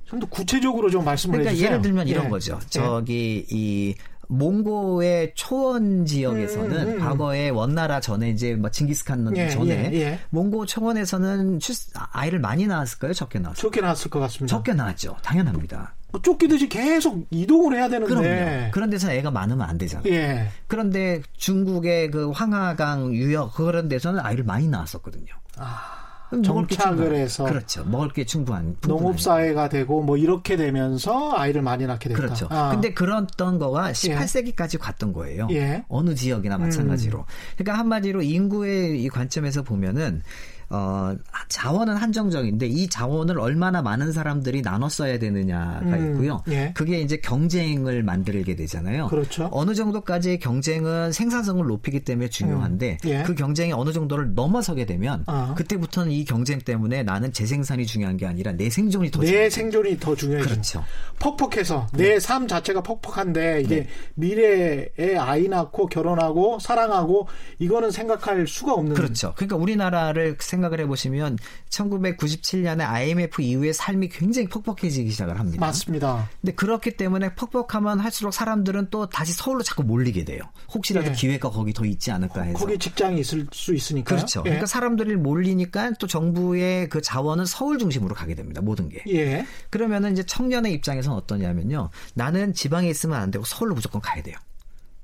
[0.08, 1.70] 좀 더 구체적으로 좀 말씀을 그러니까 해주세요.
[1.70, 2.28] 예를 들면 이런 예.
[2.28, 2.58] 거죠.
[2.62, 2.66] 예.
[2.70, 3.94] 저기 이
[4.28, 6.98] 몽고의 초원 지역에서는 음, 음, 음.
[6.98, 10.18] 과거에 원나라 전에 이제 뭐 징기스칸 예, 전에 예, 예.
[10.30, 11.74] 몽고 초원에서는 출,
[12.12, 13.14] 아이를 많이 낳았을까요?
[13.14, 13.70] 적게 낳았을까요?
[13.70, 14.54] 좋게 나왔을 것 같습니다.
[14.54, 15.16] 적게 낳았죠.
[15.22, 15.94] 당연합니다.
[16.10, 18.14] 뭐 쫓기듯이 계속 이동을 해야 되는데.
[18.14, 18.70] 그럼요.
[18.70, 20.12] 그런 데서 애가 많으면 안 되잖아요.
[20.12, 20.48] 예.
[20.66, 25.26] 그런데 중국의 그 황하강 유역 그런 데서는 아이를 많이 낳았었거든요.
[25.26, 26.66] 게 정착을
[27.08, 27.44] 충분한- 해서.
[27.44, 27.84] 그렇죠.
[27.84, 32.20] 먹을 게 충분한 농업 사회가 되고 뭐 이렇게 되면서 아이를 많이 낳게 됐다.
[32.20, 32.46] 그렇죠.
[32.50, 32.70] 아.
[32.70, 35.48] 근데 그랬던 거가 18세기까지 갔던 거예요.
[35.52, 35.84] 예.
[35.88, 37.18] 어느 지역이나 마찬가지로.
[37.20, 37.24] 음.
[37.56, 40.22] 그러니까 한마디로 인구의 이 관점에서 보면은
[40.70, 41.16] 어,
[41.48, 46.42] 자원은 한정적인데 이 자원을 얼마나 많은 사람들이 나눠 써야 되느냐가 음, 있고요.
[46.48, 46.72] 예.
[46.74, 49.06] 그게 이제 경쟁을 만들게 되잖아요.
[49.08, 49.48] 그렇죠.
[49.50, 53.22] 어느 정도까지의 경쟁은 생산성을 높이기 때문에 중요한데 음, 예.
[53.22, 55.54] 그 경쟁이 어느 정도를 넘어서게 되면 아.
[55.56, 59.50] 그때부터는 이 경쟁 때문에 나는 재생산이 중요한 게 아니라 내 생존이 더내 중요해요.
[59.50, 60.48] 생존이 더 중요해져.
[60.48, 60.84] 그렇죠.
[61.18, 63.88] 퍽퍽해서 내삶 자체가 퍽퍽한데 이게 네.
[64.16, 67.26] 미래에 아이 낳고 결혼하고 사랑하고
[67.58, 69.32] 이거는 생각할 수가 없는 그렇죠.
[69.34, 71.38] 그러니까 우리나라를 생 각을 해보시면
[71.70, 75.60] 1997년에 IMF 이후에 삶이 굉장히 퍽퍽해지기 시작을 합니다.
[75.60, 76.28] 맞습니다.
[76.40, 80.40] 근데 그렇기 때문에 퍽퍽하면 할수록 사람들은 또 다시 서울로 자꾸 몰리게 돼요.
[80.72, 81.12] 혹시라도 예.
[81.12, 82.58] 기회가 거기 더 있지 않을까 해서.
[82.58, 84.16] 거기 직장이 있을 수 있으니까요.
[84.16, 84.40] 그렇죠.
[84.40, 84.50] 예.
[84.50, 88.60] 그러니까 사람들이 몰리니까 또 정부의 그 자원은 서울 중심으로 가게 됩니다.
[88.60, 89.02] 모든 게.
[89.08, 89.46] 예.
[89.70, 91.90] 그러면은 이제 청년의 입장에서는 어떠냐면요.
[92.14, 94.36] 나는 지방에 있으면 안 되고 서울로 무조건 가야 돼요.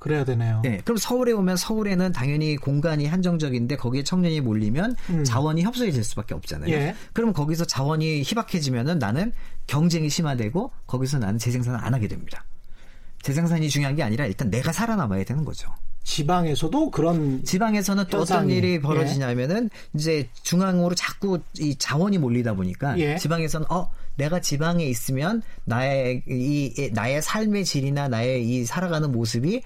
[0.04, 0.60] 그래야 되네요.
[0.62, 5.24] 네, 그럼 서울에 오면 서울에는 당연히 공간이 한정적인데 거기에 청년이 몰리면 음.
[5.24, 6.70] 자원이 협소해질 수밖에 없잖아요.
[6.70, 6.94] 예.
[7.14, 9.32] 그럼 거기서 자원이 희박해지면은 나는
[9.66, 12.44] 경쟁이 심화되고 거기서 나는 재생산을 안 하게 됩니다.
[13.22, 15.70] 재생산이 중요한 게 아니라 일단 내가 살아남아야 되는 거죠.
[16.02, 18.80] 지방에서도 그런 지방에서는 또 어떤 일이 예.
[18.80, 23.16] 벌어지냐면은 이제 중앙으로 자꾸 이 자원이 몰리다 보니까 예.
[23.16, 29.62] 지방에서는 어 내가 지방에 있으면 나의 이 이- 나의 삶의 질이나 나의 이 살아가는 모습이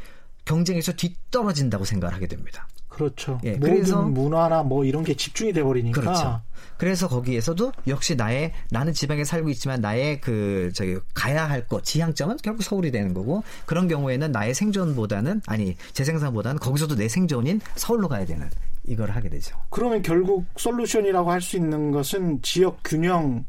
[0.52, 2.66] 경쟁에서 뒤떨어진다고 생각을 하게 됩니다.
[2.88, 3.38] 그렇죠.
[3.44, 6.40] 예, 그래서- 문화나 뭐 이런 게 집중이 돼 버리니까 그렇죠.
[6.78, 12.62] 그래서 거기에서도 역시 나의 나는 지방에 살고 있지만 나의 그 저기 가야 할것 지향점은 결국
[12.62, 18.24] 서울이 되는 거고 그런 경우에는 나의 생존보다는 아니 재 생산보다는 거기서도 내 생존인 서울로 가야
[18.24, 18.48] 되는
[18.86, 19.56] 이걸 하게 되죠.
[19.70, 23.44] 그러면 결국 솔루션이라고 할 수 있는 것은 지역 균형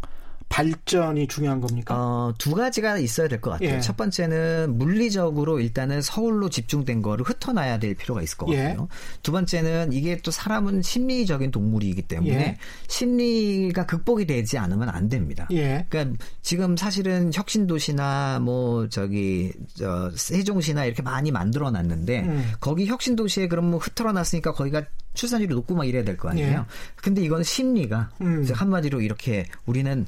[0.49, 1.95] 발전이 중요한 겁니까?
[1.95, 3.75] 어, 두 가지가 있어야 될 것 같아요.
[3.75, 3.79] 예.
[3.79, 8.63] 첫 번째는 물리적으로 일단은 서울로 집중된 거를 흩어놔야 될 필요가 있을 것 예.
[8.69, 8.87] 같고요.
[9.23, 12.57] 두 번째는 이게 또 사람은 심리적인 동물이기 때문에 예.
[12.87, 15.47] 심리가 극복이 되지 않으면 안 됩니다.
[15.51, 15.85] 예.
[15.87, 22.51] 그러니까 지금 사실은 혁신도시나 뭐 저기 저 세종시나 이렇게 많이 만들어 놨는데 음.
[22.59, 24.83] 거기 혁신도시에 그럼 뭐 흐트러 놨으니까 거기가
[25.13, 26.59] 출산율이 높고 막 이래야 될 거 아니에요.
[26.59, 26.65] 예.
[26.95, 28.45] 근데 이건 심리가 음.
[28.51, 30.05] 한마디로 이렇게 우리는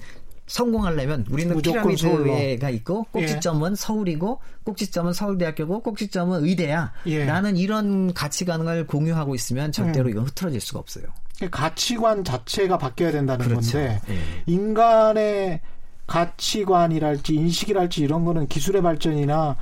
[0.51, 3.19] 성공하려면 우리는 피라미드가 있고 예.
[3.19, 6.91] 꼭지점은 서울이고 꼭지점은 서울대학교고 꼭지점은 의대야.
[7.05, 7.23] 예.
[7.23, 10.11] 나는 이런 가치관을 공유하고 있으면 절대로 음.
[10.11, 11.05] 이건 흐트러질 수가 없어요.
[11.49, 13.77] 가치관 자체가 바뀌어야 된다는 그렇죠.
[13.77, 14.19] 건데 예.
[14.45, 15.61] 인간의
[16.05, 19.55] 가치관이랄지 인식이랄지 이런 거는 기술의 발전이나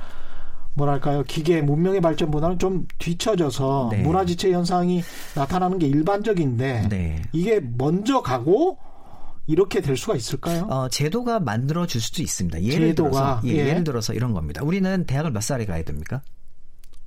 [0.74, 4.02] 뭐랄까요 기계 문명의 발전보다는 좀 뒤처져서 네.
[4.02, 5.02] 문화지체 현상이
[5.36, 7.22] 나타나는 게 일반적인데 네.
[7.32, 8.78] 이게 먼저 가고
[9.50, 10.62] 이렇게 될 수가 있을까요?
[10.70, 12.62] 어, 제도가 만들어 줄 수도 있습니다.
[12.62, 13.68] 예를 제도가, 들어서 예, 예.
[13.68, 14.62] 예 를 들어서 이런 겁니다.
[14.64, 16.22] 우리는 대학을 몇 살에 가야 됩니까?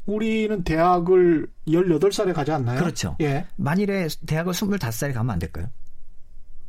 [0.06, 2.80] 우리는 대학을 18살에 가지 않나요?
[2.80, 3.16] 그렇죠.
[3.22, 3.46] 예.
[3.56, 5.68] 만일에 대학을 25살에 가면 안 될까요?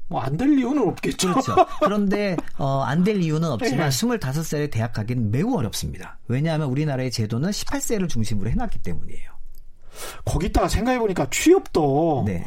[0.07, 1.31] 뭐 안 될 이유는 없겠죠.
[1.33, 1.57] 그렇죠.
[1.83, 3.89] 그런데 어, 안 될 이유는 없지만 예.
[3.91, 6.19] 25살에 대학 가기는 매우 어렵습니다.
[6.29, 9.35] 왜냐하면 우리나라의 제도는 18세를 중심으로 해놨기 때문이에요.
[10.25, 12.45] 거기다가 생각해 보니까 취업도 네.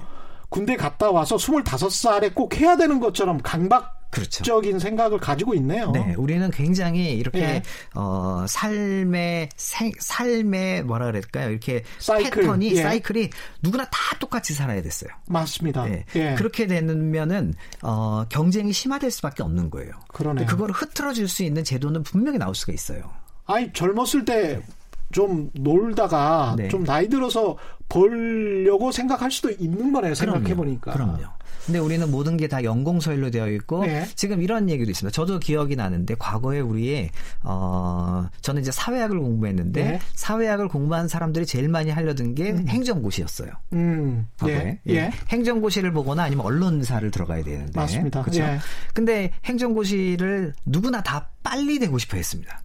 [0.49, 4.79] 군대 갔다 와서 25살에 꼭 해야 되는 것처럼 강박적인 그렇죠.
[4.79, 5.91] 생각을 가지고 있네요.
[5.91, 7.63] 네, 우리는 굉장히 이렇게 예.
[7.95, 11.49] 어 삶의 생, 삶의 뭐라 그럴까요?
[11.49, 12.81] 이렇게 사이클, 패턴이 예.
[12.81, 13.29] 사이클이
[13.61, 15.09] 누구나 다 똑같이 살아야 됐어요.
[15.27, 15.83] 맞습니다.
[15.85, 16.05] 네.
[16.15, 16.35] 예.
[16.35, 19.91] 그렇게 되면은 어, 경쟁이 심화될 수밖에 없는 거예요.
[20.07, 20.45] 그러네요.
[20.45, 23.11] 그걸 흐트러질 수 있는 제도는 분명히 나올 수가 있어요.
[23.45, 24.61] 아니 젊었을 때
[25.11, 26.67] 좀 놀다가 네.
[26.69, 27.57] 좀 나이 들어서
[27.89, 30.13] 벌려고 생각할 수도 있는 거네요.
[30.15, 30.91] 생각해 보니까.
[30.91, 31.23] 그럼요.
[31.65, 34.05] 근데 우리는 모든 게 다 연공서열로 되어 있고 네.
[34.15, 35.13] 지금 이런 얘기도 있습니다.
[35.13, 37.09] 저도 기억이 나는데 과거에 우리의
[37.43, 39.99] 어 저는 이제 사회학을 공부했는데 네.
[40.15, 43.51] 사회학을 공부한 사람들이 제일 많이 하려던 게 행정고시였어요.
[43.73, 44.27] 음.
[44.39, 44.79] 과거에.
[44.87, 44.95] 예.
[44.95, 45.11] 예.
[45.29, 47.71] 행정고시를 보거나 아니면 언론사를 들어가야 되는데.
[47.77, 48.21] 맞습니다.
[48.21, 48.43] 그렇죠.
[48.43, 48.59] 예.
[48.93, 52.61] 근데 행정고시를 누구나 다 빨리 되고 싶어 했습니다.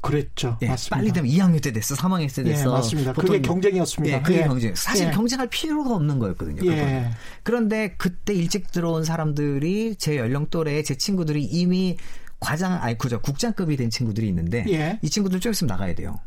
[0.00, 0.56] 그랬죠.
[0.62, 0.96] 예, 맞습니다.
[0.96, 2.72] 빨리 되면 2학년 때 됐어, 3학년 때 예, 됐어.
[2.72, 3.12] 맞습니다.
[3.12, 4.16] 보통 그게 경쟁이었습니다.
[4.16, 4.44] 예, 그게 예.
[4.44, 4.74] 경쟁.
[4.74, 5.10] 사실 예.
[5.10, 6.70] 경쟁할 필요가 없는 거였거든요.
[6.70, 7.10] 예.
[7.42, 11.96] 그런데 그때 일찍 들어온 사람들이 제 연령 또래 제 친구들이 이미
[12.40, 14.98] 과장 아니 그죠 국장급이 된 친구들이 있는데 예.
[15.02, 16.20] 이 친구들 좀 있으면 나가야 돼요.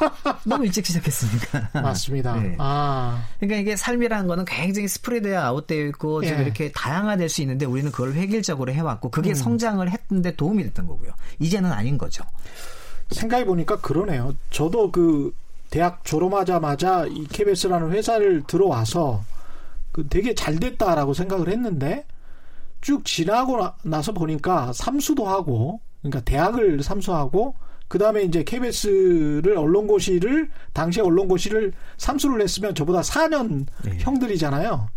[0.44, 1.70] 너무 일찍 시작했으니까.
[1.74, 2.34] 맞습니다.
[2.36, 2.56] 네.
[2.58, 3.24] 아.
[3.38, 6.42] 그러니까 이게 삶이라는 거는 굉장히 스프레드에 아웃되어 있고 좀 예.
[6.42, 9.10] 이렇게 다양화될 수 있는데 우리는 그걸 획일적으로 해왔고 음.
[9.10, 11.12] 그게 성장을 했는데 도움이 됐던 거고요.
[11.38, 12.24] 이제는 아닌 거죠.
[13.10, 14.34] 생각해 보니까 그러네요.
[14.50, 15.34] 저도 그
[15.70, 19.22] 대학 졸업하자마자 이 KBS라는 회사를 들어와서
[19.92, 22.06] 그 되게 잘 됐다라고 생각을 했는데
[22.80, 27.54] 쭉 지나고 나- 나서 보니까 삼수도 하고 그러니까 대학을 삼수하고
[27.90, 33.98] 그 다음에 이제 KBS를 언론고시를 당시에 언론고시를 삼수를 했으면 저보다 4년 네.
[33.98, 34.88] 형들이잖아요.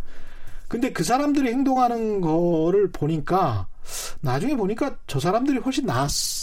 [0.67, 3.65] 근데 그 사람들이 행동하는 거를 보니까
[4.21, 6.42] 나중에 보니까 저 사람들이 훨씬 나았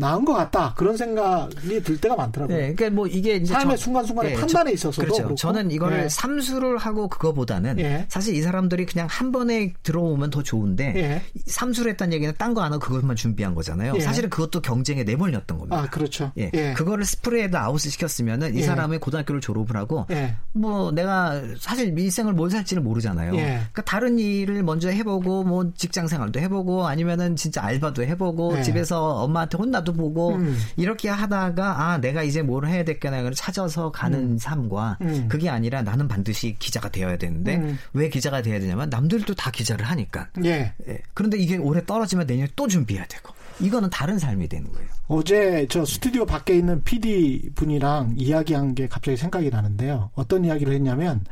[0.00, 2.56] 나은 것 같다 그런 생각이 들 때가 많더라고요.
[2.56, 5.16] 네, 그러니까 뭐 이게 이제 삶의 저- 순간순간의 예, 판단에 저- 있어서도 그렇죠.
[5.22, 5.34] 그렇고.
[5.36, 6.08] 저는 이거를 예.
[6.08, 8.06] 삼수를 하고 그거보다는 예.
[8.08, 11.22] 사실 이 사람들이 그냥 한 번에 들어오면 더 좋은데 예.
[11.46, 13.94] 삼수를 했다는 얘기는 딴 거 안 하고 그것만 준비한 거잖아요.
[13.96, 14.00] 예.
[14.00, 15.78] 사실은 그것도 경쟁에 내몰렸던 겁니다.
[15.78, 16.32] 아 그렇죠.
[16.38, 16.50] 예.
[16.54, 16.72] 예.
[16.74, 18.62] 그거를 스프레이에다 아웃을 시켰으면은 이 예.
[18.62, 20.34] 사람이 고등학교를 졸업을 하고 예.
[20.52, 23.34] 뭐 내가 사실 일생을 뭘 살지를 모르잖아요.
[23.36, 23.42] 예.
[23.72, 28.62] 그러니까 다른 일을 먼저 해보고 뭐 직장 생활도 해보고 아니면은 진짜 알바도 해보고 예.
[28.62, 30.56] 집에서 엄마한테 혼나도 보고 음.
[30.76, 35.26] 이렇게 하다가 아 내가 이제 뭘 해야 될까나 이걸 찾아서 가는 삶과 음.
[35.28, 37.78] 그게 아니라 나는 반드시 기자가 되어야 되는데 음.
[37.92, 40.28] 왜 기자가 돼야 되냐면 남들도 다 기자를 하니까.
[40.44, 40.72] 예.
[40.88, 40.98] 예.
[41.14, 44.88] 그런데 이게 올해 떨어지면 내년에 또 준비해야 되고 이거는 다른 삶이 되는 거예요.
[45.08, 50.10] 어제 저 스튜디오 밖에 있는 PD 분이랑 이야기한 게 갑자기 생각이 나는데요.
[50.14, 51.24] 어떤 이야기를 했냐면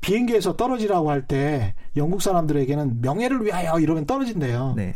[0.00, 4.74] 비행기에서 떨어지라고 할 때 영국 사람들에게는 명예를 위하여 이러면 떨어진대요.
[4.76, 4.94] 네.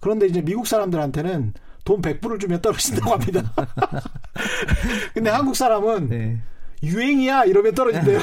[0.00, 1.52] 그런데 이제 미국 사람들한테는
[1.86, 3.42] 돈 100불을 주면 떨어진다고 합니다.
[5.14, 6.38] 근데 한국 사람은 네.
[6.82, 8.18] 유행이야 이러면 떨어진대요.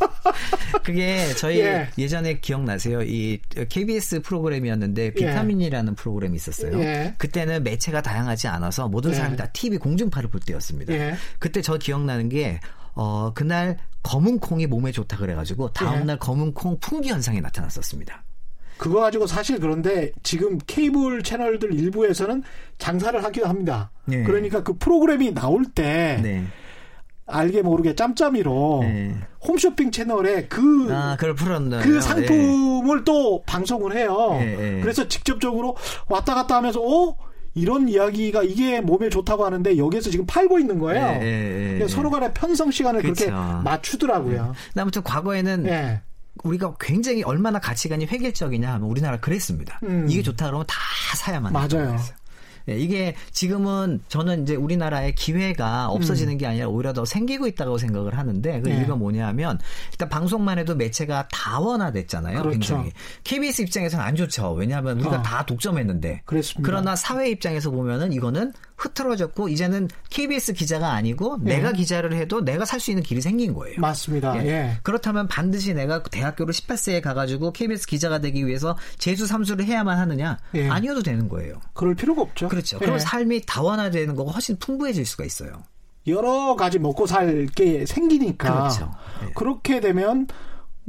[0.82, 1.88] 그게 저희 예.
[1.96, 2.08] 예.
[2.08, 3.02] 전에 기억나세요?
[3.02, 6.80] 이 KBS 프로그램이었는데 비타민이라는 프로그램이 있었어요.
[6.80, 7.14] 예.
[7.18, 9.16] 그때는 매체가 다양하지 않아서 모든 예.
[9.16, 10.92] 사람이 다 TV 공중파를 볼 때였습니다.
[10.94, 11.14] 예.
[11.38, 12.58] 그때 저 기억나는 게
[12.94, 16.18] 어, 그날 검은 콩이 몸에 좋다 그래가지고 다음날 예.
[16.18, 18.24] 검은 콩 풍기 현상이 나타났었습니다.
[18.78, 22.42] 그거 가지고 사실 그런데 지금 케이블 채널들 일부에서는
[22.78, 23.90] 장사를 하기도 합니다.
[24.06, 24.22] 네.
[24.22, 26.44] 그러니까 그 프로그램이 나올 때 네.
[27.26, 29.14] 알게 모르게 짬짬이로 네.
[29.46, 31.16] 홈쇼핑 채널에 그, 아?
[31.18, 34.38] 그 상품을 또 방송을 해요.
[34.40, 34.80] 예, 예.
[34.80, 35.76] 그래서 직접적으로
[36.08, 37.16] 왔다 갔다 하면서, 어?
[37.54, 41.18] 이런 이야기가 이게 몸에 좋다고 하는데 여기에서 지금 팔고 있는 거예요.
[41.20, 41.88] 예, 예, 예.
[41.88, 43.62] 서로 간의 편성 시간을 그렇게 그렇죠.
[43.64, 44.54] 맞추더라고요.
[44.68, 46.00] 근데 아무튼 과거에는 예.
[46.44, 49.80] 우리가 굉장히 얼마나 가치관이 획일적이냐 하면 우리나라 그랬습니다.
[49.82, 50.06] 음.
[50.08, 50.76] 이게 좋다 그러면 다
[51.16, 51.98] 사야만 맞아요.
[52.68, 58.18] 예, 이게 지금은 저는 이제 우리나라의 기회가 없어지는 게 아니라 오히려 더 생기고 있다고 생각을
[58.18, 58.78] 하는데 그 네.
[58.78, 59.58] 이유가 뭐냐면
[59.90, 62.42] 일단 방송만 해도 매체가 다원화됐잖아요.
[62.42, 62.58] 그렇죠.
[62.58, 62.92] 굉장히
[63.24, 64.52] KBS 입장에서는 안 좋죠.
[64.52, 65.22] 왜냐하면 우리가 어.
[65.22, 66.66] 다 독점했는데 그랬습니다.
[66.66, 71.56] 그러나 사회 입장에서 보면은 이거는 흐트러졌고 이제는 KBS 기자가 아니고 네.
[71.56, 73.80] 내가 기자를 해도 내가 살 수 있는 길이 생긴 거예요.
[73.80, 74.40] 맞습니다.
[74.44, 74.48] 예.
[74.48, 74.78] 예.
[74.84, 80.38] 그렇다면 반드시 내가 대학교를 18세에 가가지고 KBS 기자가 되기 위해서 재수 삼수를 해야만 하느냐?
[80.54, 80.68] 예.
[80.68, 81.60] 아니어도 되는 거예요.
[81.74, 82.48] 그럴 필요가 없죠.
[82.48, 82.78] 그렇죠.
[82.80, 82.84] 예.
[82.84, 85.64] 그럼 삶이 다원화되는 거고 훨씬 풍부해질 수가 있어요.
[86.06, 88.52] 여러 가지 먹고 살 게 생기니까.
[88.52, 88.92] 그렇죠.
[89.26, 89.32] 예.
[89.34, 90.28] 그렇게 되면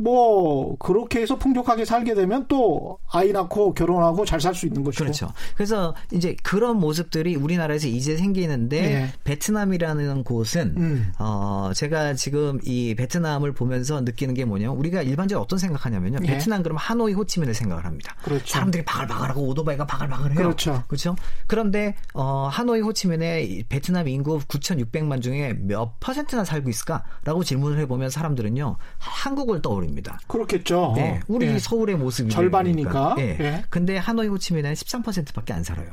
[0.02, 5.04] 뭐 그렇게 해서 풍족하게 살게 되면 또 아이 낳고 결혼하고 잘 살 수 있는 것이고.
[5.04, 5.34] 그렇죠.
[5.56, 9.14] 그래서 이제 그런 모습들이 우리나라에서 이제 생기는데 예.
[9.26, 11.12] 베트남이라는 곳은 음.
[11.20, 16.20] 어 제가 지금 이 베트남을 보면서 느끼는 게 뭐냐면 우리가 일반적으로 어떤 생각하냐면요.
[16.24, 16.28] 예.
[16.28, 18.16] 베트남 그러면 하노이 호치민을 생각을 합니다.
[18.24, 18.46] 그렇죠.
[18.48, 20.36] 사람들이 바글바글하고 오토바이가 바글바글해요.
[20.36, 20.84] 그렇죠.
[20.88, 21.16] 그렇죠.
[21.48, 27.86] 그런데 어 하노이 호치민의 이 베트남 인구 9,600만 중에 몇 퍼센트나 살고 있을까라고 질문을 해
[27.88, 29.89] 보면 사람들은요 한국을 떠올립니다.
[30.28, 30.94] 그렇겠죠.
[30.96, 31.60] 네, 우리 예.
[31.60, 33.16] 서울의 모습이 절반이니까.
[33.20, 33.38] 예.
[33.40, 33.64] 예.
[33.70, 35.90] 근데 하노이 호치민은 13%밖에 안 살아요.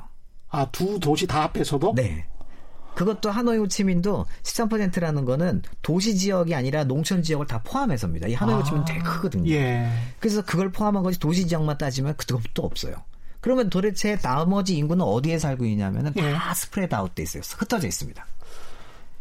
[0.49, 1.95] 아, 두 도시 다 합해서도?
[1.95, 2.27] 네.
[2.95, 8.29] 그것도 하노이 호치민도 13%라는 거는 도시 지역이 아니라 농촌 지역을 다 포함해서입니다.
[8.29, 9.51] 이 하노이 아, 호치민 되게 크거든요.
[9.51, 9.87] 예.
[10.19, 12.95] 그래서 그걸 포함한 것이 도시 지역만 따지면 그것도 없어요.
[13.41, 16.33] 그러면 도대체 나머지 인구는 어디에 살고 있냐면은 예.
[16.33, 17.43] 다 스프레드 아웃돼 있어요.
[17.59, 18.27] 흩어져 있습니다.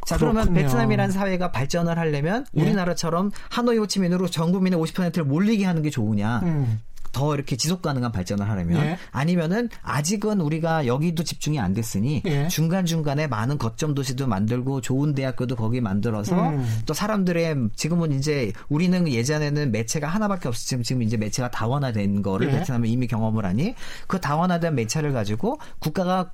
[0.06, 0.53] 자, 그러면.
[0.53, 2.62] 베트남이라는 사회가 발전을 하려면 예.
[2.62, 6.39] 우리나라처럼 하노이 호치민으로 전 국민의 50%를 몰리게 하는 게 좋으냐?
[6.43, 6.80] 음.
[7.16, 8.97] 더 이렇게 지속 가능한 발전을 하려면 예.
[9.12, 12.49] 아니면은 아직은 우리가 여기도 집중이 안 됐으니 예.
[12.49, 16.68] 중간 중간에 많은 거점 도시도 만들고 좋은 대학교도 거기 만들어서 음.
[16.86, 22.60] 또 사람들의 지금은 이제 우리는 예전에는 매체가 하나밖에 없었지만 지금 이제 매체가 다원화된 거를 예.
[22.60, 23.76] 베트남에 이미 경험을 하니
[24.08, 26.32] 그 다원화된 매체를 가지고 국가가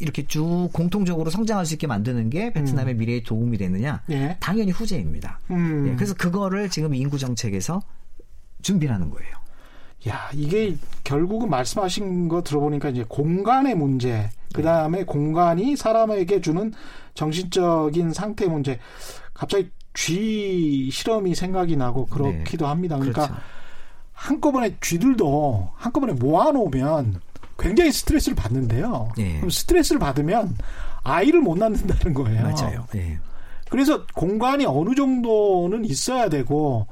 [0.00, 4.02] 이렇게 쭉 공통적으로 성장할 수 있게 만드는 게 베트남의 미래에 도움이 되느냐?
[4.10, 4.36] 예.
[4.40, 5.40] 당연히 후제입니다.
[5.50, 5.88] 음.
[5.88, 7.82] 예, 그래서 그거를 지금 인구 정책에서
[8.62, 9.42] 준비하는 거예요.
[10.08, 16.72] 야, 이게 결국은 말씀하신 거 들어보니까 이제 공간의 문제, 그 다음에 공간이 사람에게 주는
[17.14, 18.78] 정신적인 상태 문제.
[19.32, 22.96] 갑자기 쥐 실험이 생각이 나고 그렇기도 합니다.
[22.96, 23.42] 그러니까 그렇죠.
[24.12, 27.20] 한꺼번에 쥐들도 한꺼번에 모아놓으면
[27.58, 29.12] 굉장히 스트레스를 받는데요.
[29.18, 29.36] 예.
[29.36, 30.56] 그럼 스트레스를 받으면
[31.02, 32.42] 아이를 못 낳는다는 거예요.
[32.42, 32.86] 맞아요.
[32.94, 33.18] 예.
[33.68, 36.86] 그래서 공간이 어느 정도는 있어야 되고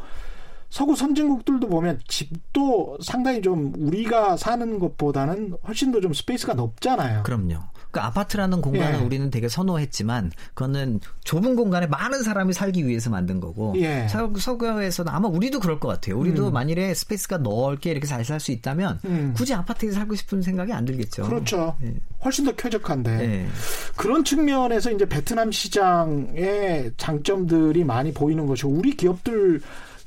[0.71, 7.25] 서구 선진국들도 보면 집도 상당히 좀 우리가 사는 것보다는 훨씬 더 좀 space가 넓잖아요.
[7.25, 7.57] 그럼요.
[7.91, 9.05] 그 아파트라는 공간을 예.
[9.05, 14.07] 우리는 되게 선호했지만 그거는 좁은 공간에 많은 사람이 살기 위해서 만든 거고 예.
[14.09, 16.16] 서- 서구에서는 아마 우리도 그럴 것 같아요.
[16.16, 19.35] 우리도 만일에 space가 넓게 이렇게 잘 살 수 있다면 음.
[19.37, 21.25] 굳이 아파트에 살고 싶은 생각이 안 들겠죠.
[21.25, 21.77] 그렇죠.
[21.83, 21.95] 예.
[22.25, 23.11] 훨씬 더 쾌적한데.
[23.21, 23.47] 예.
[23.97, 29.61] 그런 측면에서 이제 베트남 시장의 장점들이 많이 보이는 것이고 우리 기업들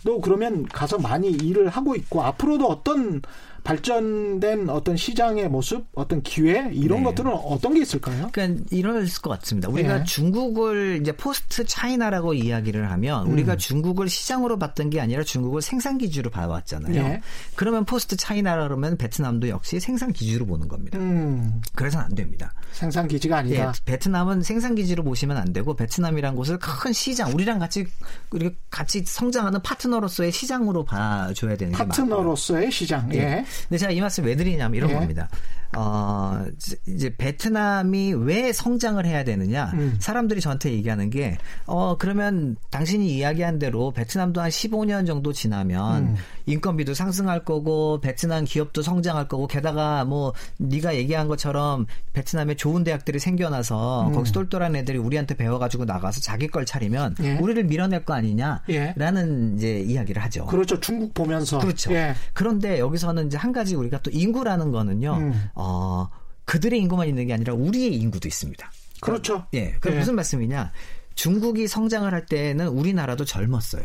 [0.04, 3.22] 도 그러면 가서 많이 일을 하고 있고 앞으로도 어떤
[3.64, 7.06] 발전된 어떤 시장의 모습, 어떤 기회 이런 네.
[7.06, 8.30] 것들은 어떤 게 있을까요?
[8.32, 9.70] 그러니까 이럴 것 같습니다.
[9.70, 10.04] 우리가 예.
[10.04, 13.34] 중국을 이제 포스트 차이나라고 이야기를 하면 음.
[13.34, 16.96] 우리가 중국을 시장으로 봤던 게 아니라 중국을 생산 기주로 봐왔잖아요.
[16.96, 17.22] 예.
[17.56, 20.98] 그러면 포스트 차이나라 그러면 베트남도 역시 생산 기주로 보는 겁니다.
[20.98, 22.54] 음, 그래서는 안 됩니다.
[22.74, 23.74] 생산 기지가 예, 아니다.
[23.86, 27.86] 베트남은 생산 기지로 보시면 안 되고 베트남이란 곳을 큰 시장, 우리랑 같이
[28.32, 31.74] 우리 같이 성장하는 파트너로서의 시장으로 봐줘야 되는.
[31.74, 33.14] 파트너로서의 시장.
[33.14, 33.46] 예.
[33.68, 34.94] 근데 제가 이 말씀 왜 드리냐면 이런 예.
[34.94, 35.30] 겁니다.
[35.76, 36.46] 어,
[36.88, 39.72] 이제 베트남이 왜 성장을 해야 되느냐?
[39.74, 39.96] 음.
[40.00, 46.16] 사람들이 저한테 얘기하는 게, 어, 그러면 당신이 이야기한 대로 베트남도 한 15년 정도 지나면 음.
[46.46, 53.20] 인건비도 상승할 거고, 베트남 기업도 성장할 거고, 게다가 뭐, 네가 얘기한 것처럼 베트남에 좋은 대학들이
[53.20, 54.14] 생겨나서 음.
[54.14, 57.38] 거기서 똘똘한 애들이 우리한테 배워가지고 나가서 자기 걸 차리면 예.
[57.38, 58.62] 우리를 밀어낼 거 아니냐?
[58.70, 58.94] 예.
[58.96, 60.46] 라는 이제 이야기를 하죠.
[60.46, 60.80] 그렇죠.
[60.80, 61.60] 중국 보면서.
[61.60, 61.94] 그렇죠.
[61.94, 62.14] 예.
[62.34, 65.14] 그런데 여기서는 이제 한 가지 우리가 또 인구라는 거는요.
[65.14, 65.50] 음.
[65.64, 66.10] 어,
[66.44, 68.70] 그들의 인구만 있는 게 아니라 우리의 인구도 있습니다.
[69.00, 69.46] 그렇죠.
[69.54, 69.76] 예.
[69.80, 69.98] 그 예.
[69.98, 70.74] 무슨 말씀이냐?
[71.16, 73.84] 중국이 성장을 할 때는 우리나라도 젊었어요.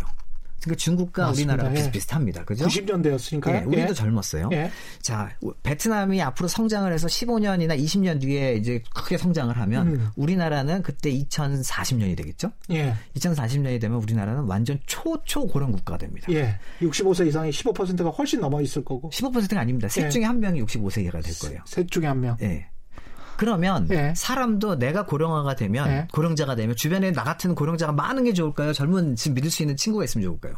[0.60, 1.52] 그러니까 중국과 맞습니다.
[1.54, 1.74] 우리나라가 예.
[1.76, 2.44] 비슷비슷합니다.
[2.44, 2.66] 그죠?
[2.66, 3.54] 90년대였으니까요.
[3.54, 4.48] 예, 우리도 젊었어요.
[4.52, 4.70] 예.
[5.02, 10.08] 자, 우- 베트남이 앞으로 성장을 해서 15년이나 20년 뒤에 이제 크게 성장을 하면 음.
[10.16, 12.50] 우리나라는 그때 2040년이 되겠죠?
[12.70, 12.94] 예.
[13.16, 16.26] 2040년이 되면 우리나라는 완전 초초 고령 국가가 됩니다.
[16.32, 16.58] 예.
[16.80, 19.10] 65세 이상이 15%가 훨씬 넘어 있을 거고.
[19.10, 19.88] 15%가 아닙니다.
[19.88, 20.08] 셋 예.
[20.10, 21.60] 중에 한 명이 65세가 될 거예요.
[21.66, 22.36] 셋 중에 한 명.
[22.42, 22.66] 예.
[23.38, 24.12] 그러면 예.
[24.16, 26.08] 사람도 내가 고령화가 되면 예.
[26.12, 28.72] 고령자가 되면 주변에 나 같은 고령자가 많은 게 좋을까요?
[28.72, 30.54] 젊은 지금 믿을 수 있는 친구가 있으면 좋을까요?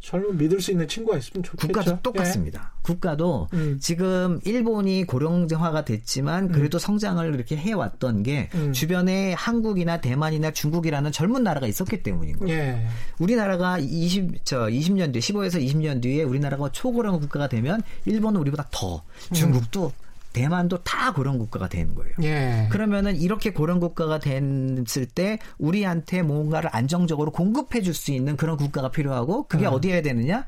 [0.00, 1.66] 젊은 믿을 수 있는 친구가 있으면 좋겠죠.
[1.66, 2.72] 국가도 똑같습니다.
[2.82, 3.78] 국가도 음.
[3.80, 8.72] 지금 일본이 고령화가 됐지만 그래도 성장을 이렇게 해왔던 게 음.
[8.72, 12.38] 주변에 한국이나 대만이나 중국이라는 젊은 나라가 있었기 때문인 예.
[12.38, 12.58] 거예요.
[12.58, 12.86] 예.
[13.18, 19.02] 우리나라가 20, 저 20년 뒤, 15에서 20년 뒤에 우리나라가 초고령 국가가 되면 일본은 우리보다 더,
[19.32, 19.92] 중국도
[20.32, 22.12] 대만도 다 고령 국가가 되는 거예요.
[22.22, 22.68] 예.
[22.70, 28.90] 그러면은 이렇게 고령 국가가 됐을 때 우리한테 뭔가를 안정적으로 공급해 줄 수 있는 그런 국가가
[28.90, 29.72] 필요하고 그게 음.
[29.72, 30.46] 어디에 되느냐?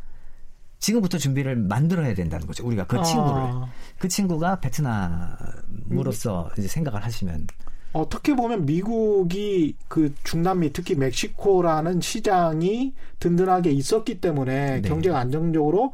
[0.78, 2.66] 지금부터 준비를 만들어야 된다는 거죠.
[2.66, 3.42] 우리가 그 친구를.
[3.42, 3.68] 아.
[3.98, 7.46] 그 친구가 베트남으로서 이제 생각을 하시면
[7.92, 14.88] 어떻게 보면 미국이 그 중남미 특히 멕시코라는 시장이 든든하게 있었기 때문에 네.
[14.88, 15.92] 경제가 안정적으로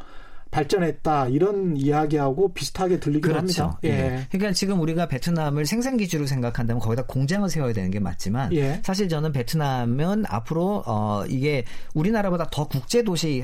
[0.50, 3.62] 발전했다 이런 이야기하고 비슷하게 들리기도 그렇죠.
[3.62, 3.78] 합니다.
[3.84, 3.88] 예.
[3.88, 4.26] 예.
[4.30, 8.80] 그러니까 지금 우리가 베트남을 생산 기주로 생각한다면 거기다 공장을 세워야 되는 게 맞지만 예.
[8.84, 13.42] 사실 저는 베트남은 앞으로 어 이게 우리나라보다 더 국제 도시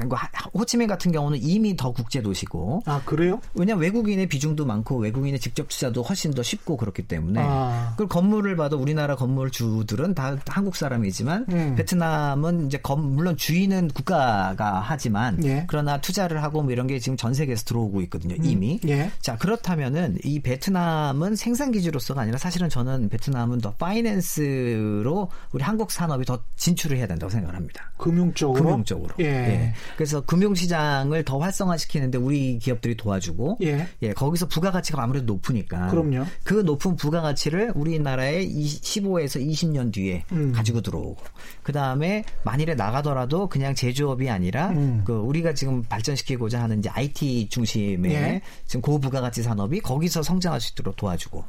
[0.54, 3.40] 호치민 같은 경우는 이미 더 국제 도시고 아 그래요?
[3.54, 7.94] 왜냐 외국인의 비중도 많고 외국인의 직접 투자도 훨씬 더 쉽고 그렇기 때문에 아.
[7.96, 11.74] 그 건물을 봐도 우리나라 건물주들은 다 한국 사람이지만 음.
[11.76, 15.64] 베트남은 이제 건, 물론 주인은 국가가 하지만 예.
[15.68, 19.10] 그러나 투자를 하고 뭐 이런 게 지금 전 세계에서 들어오고 있거든요 이미 예.
[19.20, 26.24] 자 그렇다면은 이 베트남은 생산 기지로서가 아니라 사실은 저는 베트남은 더 파이낸스로 우리 한국 산업이
[26.24, 27.92] 더 진출을 해야 된다고 생각을 합니다.
[27.96, 28.62] 금융 쪽으로.
[28.62, 29.14] 금융 쪽으로.
[29.20, 29.74] 예.
[29.96, 33.88] 그래서 금융 시장을 더 활성화시키는데 우리 기업들이 도와주고 예.
[34.14, 36.24] 거기서 부가가치가 아무래도 높으니까 그럼요.
[36.44, 40.52] 그 높은 부가가치를 우리나라의 15에서 20년 뒤에 음.
[40.52, 41.22] 가지고 들어오고
[41.62, 45.02] 그 다음에 만일에 나가더라도 그냥 제조업이 아니라 음.
[45.04, 48.42] 그 우리가 지금 발전시키고자 하는 이제 IT 중심의 예.
[48.66, 51.44] 지금 고부가가치 산업이 거기서 성장할 수 있도록 도와주고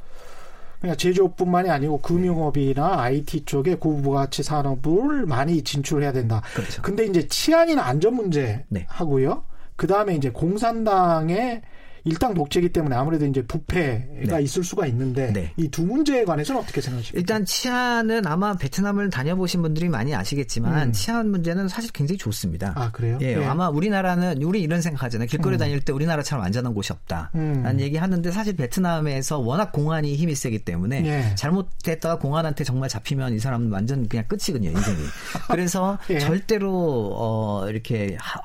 [0.79, 6.41] 그냥 제조업뿐만이 아니고 금융업이나 IT 쪽에 고부가치 산업을 많이 진출해야 된다.
[6.53, 6.81] 그렇죠.
[6.81, 8.85] 근데 이제 치안이나 안전 문제 네.
[8.87, 9.43] 하고요.
[9.75, 11.61] 그 다음에 이제 공산당의
[12.05, 14.43] 일당 독재기 때문에 아무래도 이제 부패가 네.
[14.43, 15.51] 있을 수가 있는데 네.
[15.57, 17.19] 이두 문제에 관해서는 어떻게 생각하십니까?
[17.19, 20.91] 일단 치안은 아마 베트남을 다녀보신 분들이 많이 아시겠지만 음.
[20.91, 22.73] 치안 문제는 사실 굉장히 좋습니다.
[22.75, 23.17] 아 그래요?
[23.21, 25.27] 예, 아마 우리나라는 우리 이런 생각하잖아요.
[25.27, 27.31] 길거리 다닐 때 우리나라처럼 안전한 곳이 없다.
[27.35, 27.61] 음.
[27.63, 31.35] 라는 얘기 하는데 사실 베트남에서 워낙 공안이 힘이 세기 때문에 예.
[31.35, 34.97] 잘못됐다가 공안한테 정말 잡히면 이 사람은 완전 그냥 끝이거든요, 인생이.
[35.49, 36.19] 그래서 예.
[36.19, 38.41] 절대로 어 이렇게 하-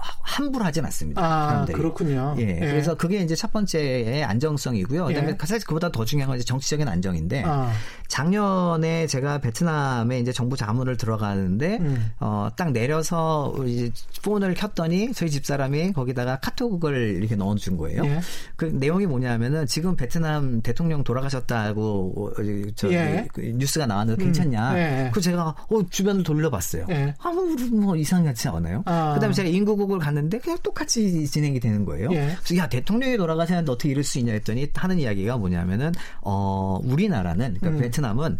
[0.00, 1.22] 헛 함부로하진 않습니다.
[1.22, 1.76] 아 사람들이.
[1.76, 2.34] 그렇군요.
[2.38, 2.58] 예, 예.
[2.60, 5.06] 그래서 그게 이제 첫 번째의 안정성이고요.
[5.06, 5.36] 그다음에 예.
[5.46, 7.70] 사실 그보다 더 중요한 건 이제 정치적인 안정인데 아,
[8.10, 12.10] 작년에 제가 베트남에 이제 정부 자문을 들어가는데 음.
[12.18, 13.90] 어딱 내려서 이제
[14.22, 18.04] 폰을 켰더니 저희 집 사람이 거기다가 카톡을 이렇게 넣어준 거예요.
[18.04, 18.20] 예.
[18.56, 22.32] 그 내용이 뭐냐면은 지금 베트남 대통령 돌아가셨다고
[22.74, 23.28] 저 예.
[23.32, 24.26] 그 뉴스가 나왔는데 음.
[24.26, 24.72] 괜찮냐?
[24.72, 24.76] 음.
[24.76, 25.10] 예.
[25.14, 26.86] 그 제가 어 주변을 돌려봤어요.
[26.90, 27.14] 예.
[27.20, 28.82] 아무 뭐 이상하지 않아요.
[28.86, 29.14] 아.
[29.14, 32.10] 그다음에 제가 인구국을 갔는데 그냥 똑같이 진행이 되는 거예요.
[32.10, 32.34] 예.
[32.42, 35.92] 그래서 야 대통령이 돌아가셨는데 어떻게 이럴 수 있냐 했더니 하는 이야기가 뭐냐면은
[36.22, 37.78] 어 우리나라는 그러니까 음.
[37.78, 38.38] 베트남 은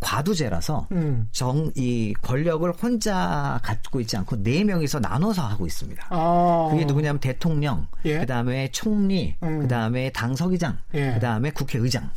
[0.00, 1.28] 과두제라서 음.
[1.30, 6.06] 정이 권력을 혼자 갖고 있지 않고 네 명이서 나눠서 하고 있습니다.
[6.10, 6.68] 아.
[6.70, 8.18] 그게 누구냐면 대통령, 예.
[8.18, 9.60] 그다음에 총리, 음.
[9.60, 11.14] 그다음에 당서기장, 예.
[11.14, 12.10] 그다음에 국회의장.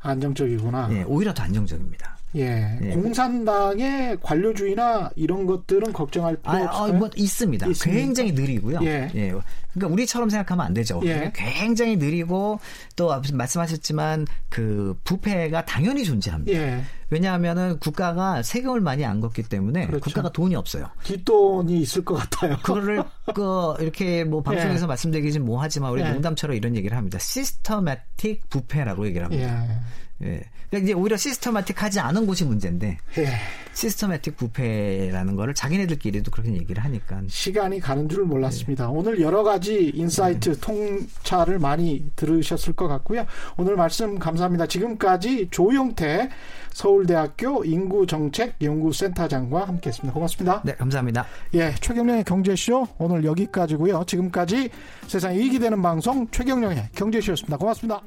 [0.00, 0.88] 안정적이구나.
[0.92, 2.15] 예, 오히려 더 안정적입니다.
[2.34, 2.78] 예.
[2.82, 2.90] 예.
[2.90, 6.94] 공산당의 관료주의나 이런 것들은 걱정할 필요 아, 없어요.
[6.94, 7.66] 아, 뭐 있습니다.
[7.68, 7.98] 있습니까?
[7.98, 8.80] 굉장히 느리고요.
[8.82, 9.10] 예.
[9.14, 9.34] 예.
[9.72, 11.00] 그러니까 우리처럼 생각하면 안 되죠.
[11.04, 11.32] 예.
[11.34, 12.60] 굉장히 느리고
[12.96, 16.58] 또 말씀하셨지만 그 부패가 당연히 존재합니다.
[16.58, 16.82] 예.
[17.08, 20.04] 왜냐하면은 국가가 세금을 많이 안 걷기 때문에 그렇죠.
[20.04, 20.88] 국가가 돈이 없어요.
[21.04, 22.56] 뒷돈이 있을 것 같아요.
[22.64, 23.04] 그거를
[23.34, 24.86] 그 이렇게 뭐 방송에서 예.
[24.88, 26.10] 말씀드리긴 뭐 하지만 우리 예.
[26.10, 27.18] 농담처럼 이런 얘기를 합니다.
[27.18, 29.66] 시스터매틱 부패라고 얘기를 합니다.
[30.22, 30.42] 예.
[30.66, 30.70] 예.
[30.70, 33.28] 그러니까 이제 오히려 systematic하지 않은 곳이 문제인데 예.
[33.72, 38.84] systematic 부패라는 거를 자기네들끼리도 그렇게 얘기를 하니까 시간이 가는 줄 몰랐습니다.
[38.84, 38.88] 예.
[38.88, 40.60] 오늘 여러 가지 insight 네.
[40.60, 43.26] 통찰을 많이 들으셨을 것 같고요.
[43.56, 44.66] 오늘 말씀 감사합니다.
[44.66, 46.30] 지금까지 조영태
[46.72, 50.12] 서울대학교 인구정책연구센터장과 함께했습니다.
[50.12, 50.62] 고맙습니다.
[50.64, 51.26] 네, 감사합니다.
[51.54, 54.04] 예, 최경영의 경제쇼 오늘 여기까지고요.
[54.06, 54.70] 지금까지
[55.06, 57.56] 세상 이익이 되는 방송 최경영의 경제쇼였습니다.
[57.56, 58.02] 고맙습니다.